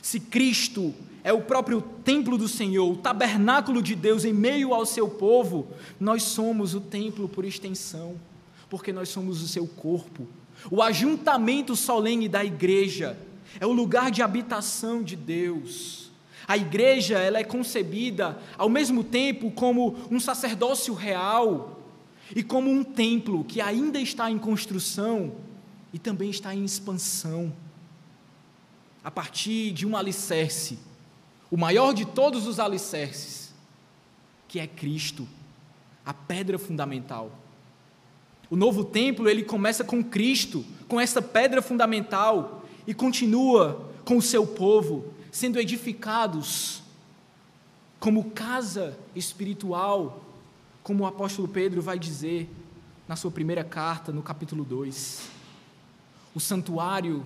Se 0.00 0.20
Cristo 0.20 0.94
é 1.22 1.32
o 1.32 1.42
próprio 1.42 1.82
templo 2.04 2.38
do 2.38 2.48
Senhor, 2.48 2.90
o 2.90 2.96
tabernáculo 2.96 3.82
de 3.82 3.94
Deus 3.94 4.24
em 4.24 4.32
meio 4.32 4.72
ao 4.72 4.86
seu 4.86 5.08
povo, 5.08 5.68
nós 5.98 6.22
somos 6.22 6.74
o 6.74 6.80
templo 6.80 7.28
por 7.28 7.44
extensão, 7.44 8.14
porque 8.68 8.92
nós 8.92 9.08
somos 9.08 9.42
o 9.42 9.48
seu 9.48 9.66
corpo. 9.66 10.26
O 10.70 10.82
ajuntamento 10.82 11.76
solene 11.76 12.28
da 12.28 12.44
igreja 12.44 13.18
é 13.58 13.66
o 13.66 13.72
lugar 13.72 14.10
de 14.10 14.22
habitação 14.22 15.02
de 15.02 15.16
Deus. 15.16 16.10
A 16.46 16.56
igreja 16.56 17.18
ela 17.18 17.38
é 17.38 17.44
concebida 17.44 18.38
ao 18.56 18.68
mesmo 18.68 19.04
tempo 19.04 19.50
como 19.50 19.96
um 20.10 20.18
sacerdócio 20.18 20.94
real 20.94 21.80
e 22.34 22.42
como 22.42 22.70
um 22.70 22.82
templo 22.82 23.44
que 23.44 23.60
ainda 23.60 24.00
está 24.00 24.30
em 24.30 24.38
construção 24.38 25.32
e 25.92 25.98
também 25.98 26.30
está 26.30 26.54
em 26.54 26.64
expansão. 26.64 27.52
A 29.02 29.10
partir 29.10 29.72
de 29.72 29.86
um 29.86 29.96
alicerce 29.96 30.78
o 31.50 31.56
maior 31.56 31.92
de 31.92 32.04
todos 32.04 32.46
os 32.46 32.60
alicerces, 32.60 33.52
que 34.46 34.60
é 34.60 34.66
Cristo, 34.66 35.26
a 36.06 36.14
pedra 36.14 36.58
fundamental. 36.58 37.32
O 38.48 38.56
novo 38.56 38.84
templo, 38.84 39.28
ele 39.28 39.42
começa 39.42 39.82
com 39.82 40.02
Cristo, 40.02 40.64
com 40.86 41.00
essa 41.00 41.20
pedra 41.20 41.60
fundamental 41.60 42.64
e 42.86 42.94
continua 42.94 43.90
com 44.04 44.16
o 44.16 44.22
seu 44.22 44.46
povo 44.46 45.12
sendo 45.30 45.58
edificados 45.58 46.82
como 47.98 48.30
casa 48.30 48.98
espiritual, 49.14 50.24
como 50.82 51.04
o 51.04 51.06
apóstolo 51.06 51.46
Pedro 51.46 51.82
vai 51.82 51.98
dizer 51.98 52.48
na 53.06 53.14
sua 53.14 53.30
primeira 53.30 53.62
carta, 53.62 54.10
no 54.10 54.22
capítulo 54.22 54.64
2. 54.64 55.39
O 56.34 56.40
santuário 56.40 57.24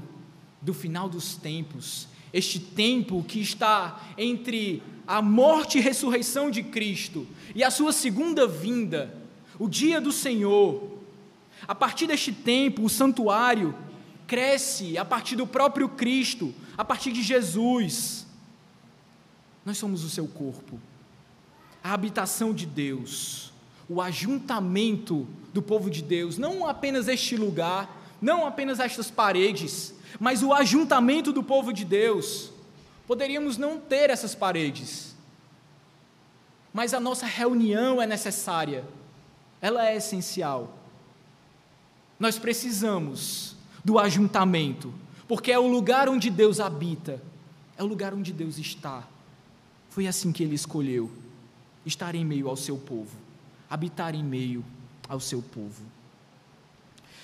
do 0.63 0.73
final 0.73 1.09
dos 1.09 1.37
tempos 1.37 2.09
este 2.35 2.59
tempo 2.59 3.23
que 3.23 3.39
está 3.39 4.13
entre 4.19 4.83
a 5.07 5.23
morte 5.23 5.79
e 5.79 5.81
ressurreição 5.81 6.51
de 6.51 6.65
Cristo 6.65 7.29
e 7.55 7.63
a 7.63 7.71
sua 7.71 7.93
segunda 7.93 8.45
vinda, 8.45 9.17
o 9.57 9.69
dia 9.69 10.01
do 10.01 10.11
Senhor. 10.11 10.99
A 11.69 11.77
partir 11.77 12.09
deste 12.09 12.33
tempo, 12.33 12.83
o 12.83 12.91
santuário 12.91 13.73
cresce 14.27 14.99
a 14.99 15.05
partir 15.05 15.37
do 15.37 15.47
próprio 15.47 15.89
Cristo, 15.89 16.53
a 16.77 16.85
partir 16.85 17.13
de 17.13 17.23
Jesus. 17.23 18.27
Nós 19.65 19.79
somos 19.79 20.03
o 20.03 20.11
seu 20.11 20.27
corpo, 20.27 20.81
a 21.85 21.93
habitação 21.93 22.53
de 22.53 22.67
Deus, 22.67 23.53
o 23.89 24.03
ajuntamento 24.03 25.25
do 25.53 25.63
povo 25.63 25.89
de 25.89 26.03
Deus, 26.03 26.37
não 26.37 26.67
apenas 26.67 27.07
este 27.07 27.37
lugar, 27.37 28.04
não 28.25 28.47
apenas 28.47 28.81
estas 28.81 29.11
paredes, 29.11 29.93
mas 30.19 30.43
o 30.43 30.55
ajuntamento 30.55 31.31
do 31.31 31.43
povo 31.43 31.75
de 31.75 31.85
Deus. 31.85 32.51
Poderíamos 33.07 33.59
não 33.59 33.79
ter 33.79 34.09
essas 34.09 34.35
paredes, 34.35 35.15
mas 36.73 36.95
a 36.95 36.99
nossa 36.99 37.27
reunião 37.27 38.01
é 38.01 38.07
necessária, 38.07 38.83
ela 39.61 39.87
é 39.87 39.97
essencial. 39.97 40.75
Nós 42.19 42.39
precisamos 42.39 43.57
do 43.85 43.99
ajuntamento, 43.99 44.95
porque 45.29 45.53
é 45.53 45.59
o 45.59 45.67
lugar 45.67 46.09
onde 46.09 46.31
Deus 46.31 46.61
habita, 46.61 47.23
é 47.77 47.83
o 47.83 47.87
lugar 47.87 48.15
onde 48.15 48.33
Deus 48.33 48.57
está. 48.57 49.05
Foi 49.91 50.07
assim 50.07 50.33
que 50.33 50.43
ele 50.43 50.55
escolheu 50.55 51.11
estar 51.85 52.15
em 52.15 52.25
meio 52.25 52.49
ao 52.49 52.57
seu 52.57 52.79
povo, 52.79 53.15
habitar 53.69 54.15
em 54.15 54.25
meio 54.25 54.65
ao 55.11 55.21
seu 55.21 55.43
povo. 55.43 55.83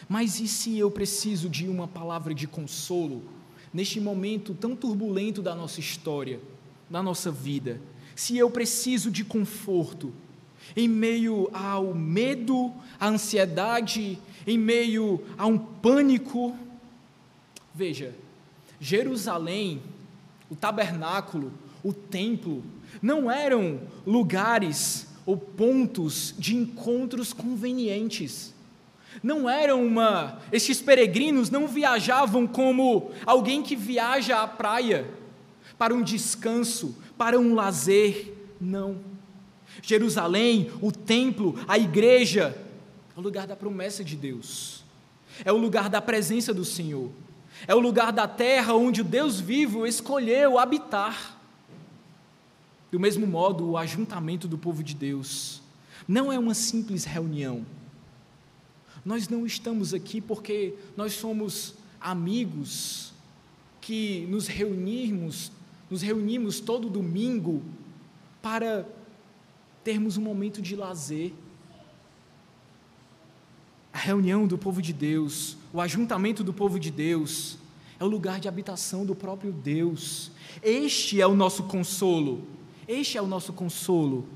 Mas 0.08 0.40
e 0.40 0.48
se 0.48 0.78
eu 0.78 0.90
preciso 0.90 1.48
de 1.48 1.68
uma 1.68 1.86
palavra 1.86 2.34
de 2.34 2.46
consolo 2.46 3.22
neste 3.72 4.00
momento 4.00 4.54
tão 4.54 4.74
turbulento 4.74 5.40
da 5.40 5.54
nossa 5.54 5.80
história, 5.80 6.40
da 6.88 7.02
nossa 7.02 7.30
vida? 7.30 7.80
Se 8.16 8.36
eu 8.36 8.50
preciso 8.50 9.10
de 9.10 9.24
conforto 9.24 10.12
em 10.76 10.88
meio 10.88 11.48
ao 11.52 11.94
medo, 11.94 12.72
à 12.98 13.08
ansiedade, 13.08 14.18
em 14.46 14.58
meio 14.58 15.22
a 15.36 15.46
um 15.46 15.58
pânico? 15.58 16.56
Veja, 17.74 18.14
Jerusalém, 18.80 19.80
o 20.50 20.56
tabernáculo, 20.56 21.52
o 21.82 21.92
templo, 21.92 22.62
não 23.00 23.30
eram 23.30 23.80
lugares 24.06 25.06
ou 25.24 25.36
pontos 25.36 26.34
de 26.38 26.56
encontros 26.56 27.32
convenientes 27.32 28.54
não 29.22 29.48
eram 29.48 29.84
uma. 29.84 30.40
Estes 30.52 30.80
peregrinos 30.80 31.50
não 31.50 31.66
viajavam 31.66 32.46
como 32.46 33.10
alguém 33.26 33.62
que 33.62 33.74
viaja 33.74 34.42
à 34.42 34.46
praia 34.46 35.08
para 35.76 35.94
um 35.94 36.02
descanso, 36.02 36.96
para 37.18 37.38
um 37.38 37.54
lazer. 37.54 38.34
Não. 38.60 38.98
Jerusalém, 39.82 40.70
o 40.80 40.92
templo, 40.92 41.58
a 41.66 41.78
igreja, 41.78 42.56
é 43.16 43.18
o 43.18 43.22
lugar 43.22 43.46
da 43.46 43.56
promessa 43.56 44.04
de 44.04 44.16
Deus, 44.16 44.84
é 45.44 45.52
o 45.52 45.56
lugar 45.56 45.88
da 45.88 46.02
presença 46.02 46.52
do 46.52 46.64
Senhor, 46.64 47.10
é 47.66 47.74
o 47.74 47.78
lugar 47.78 48.12
da 48.12 48.28
terra 48.28 48.74
onde 48.74 49.00
o 49.00 49.04
Deus 49.04 49.40
vivo 49.40 49.86
escolheu 49.86 50.58
habitar. 50.58 51.38
Do 52.90 53.00
mesmo 53.00 53.26
modo, 53.26 53.70
o 53.70 53.76
ajuntamento 53.76 54.48
do 54.48 54.58
povo 54.58 54.82
de 54.82 54.94
Deus 54.94 55.62
não 56.06 56.32
é 56.32 56.38
uma 56.38 56.54
simples 56.54 57.04
reunião 57.04 57.64
nós 59.04 59.28
não 59.28 59.46
estamos 59.46 59.94
aqui 59.94 60.20
porque 60.20 60.74
nós 60.96 61.14
somos 61.14 61.74
amigos 62.00 63.12
que 63.80 64.26
nos 64.28 64.46
reunimos, 64.46 65.50
nos 65.90 66.02
reunimos 66.02 66.60
todo 66.60 66.90
domingo 66.90 67.62
para 68.42 68.86
termos 69.82 70.16
um 70.16 70.22
momento 70.22 70.60
de 70.60 70.76
lazer. 70.76 71.32
A 73.92 73.98
reunião 73.98 74.46
do 74.46 74.56
povo 74.56 74.80
de 74.80 74.92
Deus, 74.92 75.56
o 75.72 75.80
ajuntamento 75.80 76.44
do 76.44 76.52
povo 76.52 76.78
de 76.78 76.90
Deus, 76.90 77.58
é 77.98 78.04
o 78.04 78.06
lugar 78.06 78.38
de 78.38 78.48
habitação 78.48 79.04
do 79.04 79.14
próprio 79.14 79.52
Deus. 79.52 80.30
Este 80.62 81.20
é 81.20 81.26
o 81.26 81.34
nosso 81.34 81.64
consolo. 81.64 82.46
Este 82.86 83.18
é 83.18 83.22
o 83.22 83.26
nosso 83.26 83.52
consolo. 83.52 84.26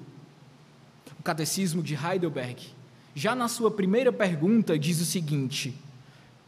O 1.19 1.23
Catecismo 1.23 1.83
de 1.83 1.95
Heidelberg 1.95 2.75
já 3.15 3.35
na 3.35 3.49
sua 3.49 3.71
primeira 3.71 4.13
pergunta, 4.13 4.79
diz 4.79 5.01
o 5.01 5.05
seguinte: 5.05 5.75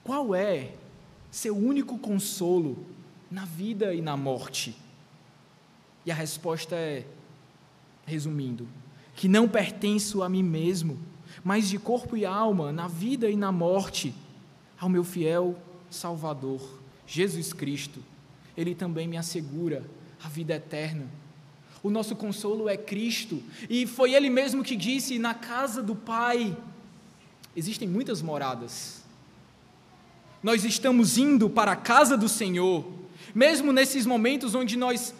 qual 0.02 0.34
é 0.34 0.72
seu 1.30 1.56
único 1.56 1.98
consolo 1.98 2.78
na 3.30 3.44
vida 3.44 3.94
e 3.94 4.00
na 4.00 4.16
morte? 4.16 4.76
E 6.04 6.10
a 6.10 6.14
resposta 6.14 6.74
é, 6.74 7.04
resumindo, 8.04 8.68
que 9.14 9.28
não 9.28 9.48
pertenço 9.48 10.22
a 10.22 10.28
mim 10.28 10.42
mesmo, 10.42 10.98
mas 11.42 11.68
de 11.68 11.78
corpo 11.78 12.16
e 12.16 12.24
alma, 12.24 12.72
na 12.72 12.88
vida 12.88 13.28
e 13.28 13.36
na 13.36 13.50
morte, 13.52 14.14
ao 14.78 14.88
meu 14.88 15.04
fiel 15.04 15.56
Salvador, 15.90 16.60
Jesus 17.06 17.52
Cristo. 17.52 18.00
Ele 18.56 18.74
também 18.74 19.06
me 19.06 19.16
assegura 19.16 19.84
a 20.22 20.28
vida 20.28 20.54
eterna. 20.54 21.06
O 21.86 21.90
nosso 21.90 22.16
consolo 22.16 22.68
é 22.68 22.76
Cristo, 22.76 23.40
e 23.70 23.86
foi 23.86 24.12
Ele 24.12 24.28
mesmo 24.28 24.64
que 24.64 24.74
disse: 24.74 25.20
na 25.20 25.34
casa 25.34 25.80
do 25.80 25.94
Pai 25.94 26.56
existem 27.54 27.86
muitas 27.86 28.20
moradas. 28.20 29.04
Nós 30.42 30.64
estamos 30.64 31.16
indo 31.16 31.48
para 31.48 31.70
a 31.70 31.76
casa 31.76 32.16
do 32.16 32.28
Senhor, 32.28 32.84
mesmo 33.32 33.72
nesses 33.72 34.04
momentos 34.04 34.52
onde 34.56 34.76
nós 34.76 35.14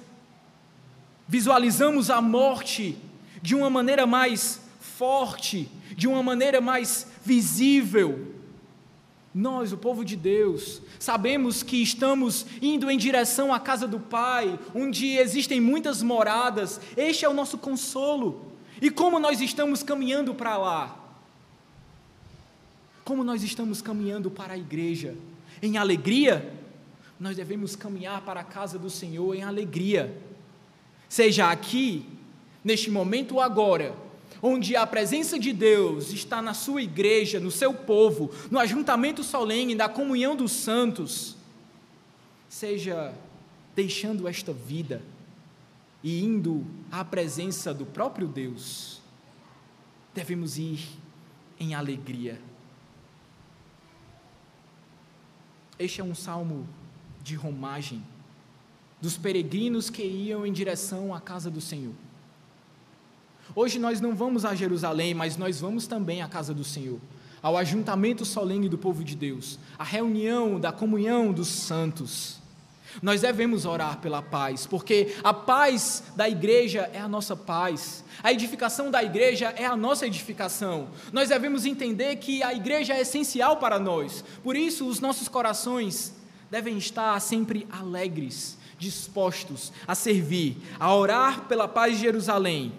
visualizamos 1.29 2.11
a 2.11 2.21
morte 2.21 2.99
de 3.41 3.55
uma 3.55 3.71
maneira 3.71 4.05
mais 4.05 4.61
forte, 4.81 5.71
de 5.97 6.09
uma 6.09 6.21
maneira 6.21 6.61
mais 6.61 7.07
visível. 7.25 8.35
Nós, 9.39 9.71
o 9.71 9.77
povo 9.77 10.03
de 10.03 10.17
Deus, 10.17 10.81
sabemos 10.99 11.63
que 11.63 11.83
estamos 11.83 12.47
indo 12.63 12.91
em 12.91 12.97
direção 12.97 13.53
à 13.53 13.61
casa 13.61 13.87
do 13.87 14.01
Pai, 14.01 14.59
onde 14.75 15.09
existem 15.09 15.61
muitas 15.61 16.03
moradas, 16.03 16.81
este 16.97 17.27
é 17.27 17.29
o 17.29 17.35
nosso 17.35 17.59
consolo. 17.59 18.51
E 18.81 18.91
como 18.91 19.21
nós 19.21 19.43
estamos 19.43 19.83
caminhando 19.83 20.35
para 20.35 20.57
lá? 20.57 20.99
Como 23.05 23.23
nós 23.23 23.43
estamos 23.43 23.83
caminhando 23.83 24.31
para 24.31 24.55
a 24.55 24.59
igreja? 24.59 25.15
Em 25.61 25.77
alegria? 25.77 26.59
Nós 27.21 27.37
devemos 27.37 27.77
caminhar 27.77 28.23
para 28.23 28.41
a 28.41 28.45
casa 28.45 28.79
do 28.79 28.89
Senhor 28.89 29.35
em 29.35 29.43
alegria. 29.43 30.17
Seja 31.11 31.51
aqui, 31.51 32.07
neste 32.65 32.91
momento 32.91 33.35
ou 33.35 33.43
agora, 33.43 33.95
onde 34.43 34.77
a 34.77 34.87
presença 34.87 35.39
de 35.39 35.53
Deus 35.53 36.13
está 36.13 36.41
na 36.43 36.55
sua 36.55 36.83
igreja, 36.83 37.41
no 37.41 37.51
seu 37.51 37.73
povo, 37.73 38.31
no 38.51 38.59
ajuntamento 38.59 39.23
solene 39.23 39.75
da 39.75 39.89
comunhão 39.89 40.37
dos 40.37 40.53
santos, 40.53 41.37
seja 42.49 43.15
deixando 43.75 44.27
esta 44.27 44.53
vida 44.53 45.03
e 46.03 46.23
indo 46.23 46.67
à 46.91 47.05
presença 47.05 47.75
do 47.75 47.85
próprio 47.85 48.29
Deus, 48.29 49.01
devemos 50.15 50.57
ir 50.57 50.81
em 51.59 51.75
alegria. 51.75 52.41
Este 55.79 56.01
é 56.01 56.05
um 56.05 56.15
salmo 56.15 56.67
de 57.23 57.35
romagem 57.35 58.03
dos 59.01 59.19
peregrinos 59.19 59.91
que 59.91 60.03
iam 60.03 60.47
em 60.47 60.53
direção 60.53 61.15
à 61.15 61.21
casa 61.21 61.51
do 61.51 61.61
Senhor. 61.61 61.95
Hoje 63.55 63.79
nós 63.79 64.01
não 64.01 64.15
vamos 64.15 64.45
a 64.45 64.55
Jerusalém, 64.55 65.15
mas 65.15 65.37
nós 65.37 65.61
vamos 65.61 65.87
também 65.87 66.23
à 66.23 66.29
casa 66.29 66.53
do 66.53 66.65
Senhor, 66.65 66.99
ao 67.43 67.57
ajuntamento 67.57 68.25
solene 68.25 68.69
do 68.69 68.77
povo 68.77 69.05
de 69.05 69.15
Deus, 69.15 69.59
à 69.79 69.85
reunião 69.85 70.59
da 70.59 70.73
comunhão 70.73 71.33
dos 71.33 71.49
santos. 71.49 72.39
Nós 73.03 73.21
devemos 73.21 73.67
orar 73.67 73.99
pela 73.99 74.23
paz, 74.23 74.67
porque 74.67 75.15
a 75.23 75.33
paz 75.33 76.03
da 76.17 76.29
igreja 76.29 76.91
é 76.93 76.99
a 76.99 77.09
nossa 77.09 77.37
paz, 77.37 78.03
a 78.23 78.33
edificação 78.33 78.91
da 78.91 79.03
igreja 79.05 79.53
é 79.57 79.67
a 79.67 79.77
nossa 79.77 80.07
edificação. 80.07 80.89
Nós 81.13 81.29
devemos 81.29 81.67
entender 81.67 82.17
que 82.17 82.43
a 82.43 82.55
igreja 82.55 82.95
é 82.95 83.03
essencial 83.03 83.59
para 83.59 83.79
nós, 83.79 84.25
por 84.43 84.57
isso 84.57 84.87
os 84.87 84.99
nossos 84.99 85.29
corações 85.29 86.15
devem 86.51 86.79
estar 86.79 87.19
sempre 87.21 87.67
alegres, 87.71 88.57
dispostos 88.79 89.73
a 89.87 89.95
servir, 89.95 90.57
a 90.81 90.95
orar 90.95 91.43
pela 91.43 91.69
paz 91.69 91.95
de 91.95 92.01
Jerusalém 92.01 92.73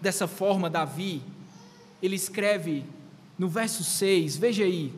Dessa 0.00 0.26
forma, 0.26 0.68
Davi, 0.68 1.22
ele 2.02 2.16
escreve 2.16 2.84
no 3.38 3.48
verso 3.48 3.82
6, 3.82 4.36
veja 4.36 4.64
aí, 4.64 4.92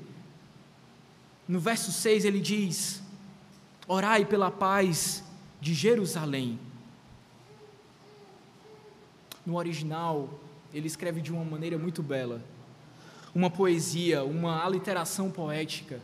no 1.48 1.60
verso 1.60 1.92
6 1.92 2.24
ele 2.24 2.40
diz: 2.40 3.02
Orai 3.86 4.24
pela 4.24 4.50
paz 4.50 5.22
de 5.60 5.72
Jerusalém. 5.72 6.58
No 9.44 9.56
original, 9.56 10.28
ele 10.74 10.88
escreve 10.88 11.20
de 11.20 11.32
uma 11.32 11.44
maneira 11.44 11.78
muito 11.78 12.02
bela, 12.02 12.42
uma 13.34 13.48
poesia, 13.48 14.24
uma 14.24 14.64
aliteração 14.64 15.30
poética. 15.30 16.00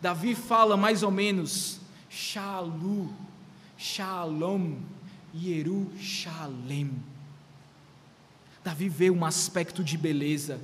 Davi 0.00 0.34
fala 0.34 0.76
mais 0.76 1.02
ou 1.02 1.10
menos: 1.10 1.80
Shalu, 2.08 3.12
Shalom, 3.76 4.76
Yerushalem 5.34 6.92
Davi 8.68 8.86
vê 8.86 9.10
um 9.10 9.24
aspecto 9.24 9.82
de 9.82 9.96
beleza 9.96 10.60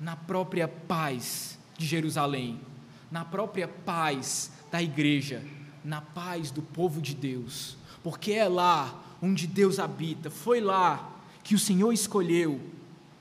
na 0.00 0.16
própria 0.16 0.66
paz 0.66 1.56
de 1.78 1.86
Jerusalém, 1.86 2.60
na 3.08 3.24
própria 3.24 3.68
paz 3.68 4.50
da 4.68 4.82
igreja, 4.82 5.44
na 5.84 6.00
paz 6.00 6.50
do 6.50 6.60
povo 6.60 7.00
de 7.00 7.14
Deus, 7.14 7.76
porque 8.02 8.32
é 8.32 8.48
lá 8.48 9.00
onde 9.22 9.46
Deus 9.46 9.78
habita, 9.78 10.28
foi 10.28 10.60
lá 10.60 11.08
que 11.44 11.54
o 11.54 11.58
Senhor 11.58 11.92
escolheu 11.92 12.60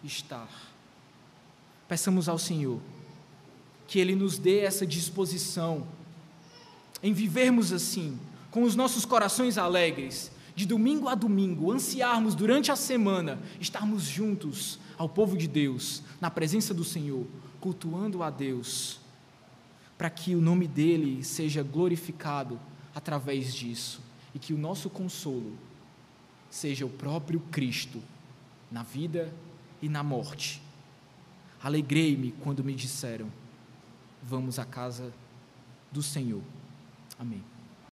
estar. 0.04 0.50
Peçamos 1.88 2.28
ao 2.28 2.40
Senhor 2.40 2.82
que 3.88 4.00
Ele 4.00 4.16
nos 4.16 4.40
dê 4.40 4.62
essa 4.62 4.88
disposição 4.88 5.86
em 7.04 7.14
vivermos 7.14 7.72
assim, 7.72 8.20
com 8.50 8.64
os 8.64 8.76
nossos 8.76 9.06
corações 9.06 9.60
alegres 9.60 10.32
de 10.56 10.66
domingo 10.66 11.10
a 11.10 11.16
domingo, 11.16 11.72
ansiarmos 11.72 12.34
durante 12.34 12.72
a 12.72 12.76
semana, 12.76 13.40
estarmos 13.60 14.04
juntos 14.04 14.80
ao 14.98 15.10
povo 15.10 15.38
de 15.38 15.48
Deus, 15.48 16.02
na 16.22 16.32
presença 16.32 16.74
do 16.74 16.84
Senhor, 16.84 17.28
cultuando 17.60 18.24
a 18.24 18.30
Deus, 18.30 19.00
para 19.98 20.10
que 20.10 20.34
o 20.34 20.42
nome 20.42 20.68
dele 20.68 21.24
seja 21.24 21.62
glorificado 21.62 22.60
através 22.94 23.54
disso 23.54 24.02
e 24.34 24.40
que 24.40 24.54
o 24.54 24.58
nosso 24.58 24.90
consolo 24.90 25.54
seja 26.50 26.86
o 26.86 26.90
próprio 26.90 27.42
Cristo 27.52 28.02
na 28.72 28.84
vida 28.84 29.34
e 29.82 29.90
na 29.90 30.04
morte. 30.04 30.62
Alegrei-me 31.62 32.32
quando 32.44 32.64
me 32.64 32.74
disseram: 32.74 33.32
Vamos 34.24 34.58
à 34.60 34.66
casa 34.66 35.14
do 35.92 36.02
Senhor. 36.02 36.42
Amém. 37.18 37.55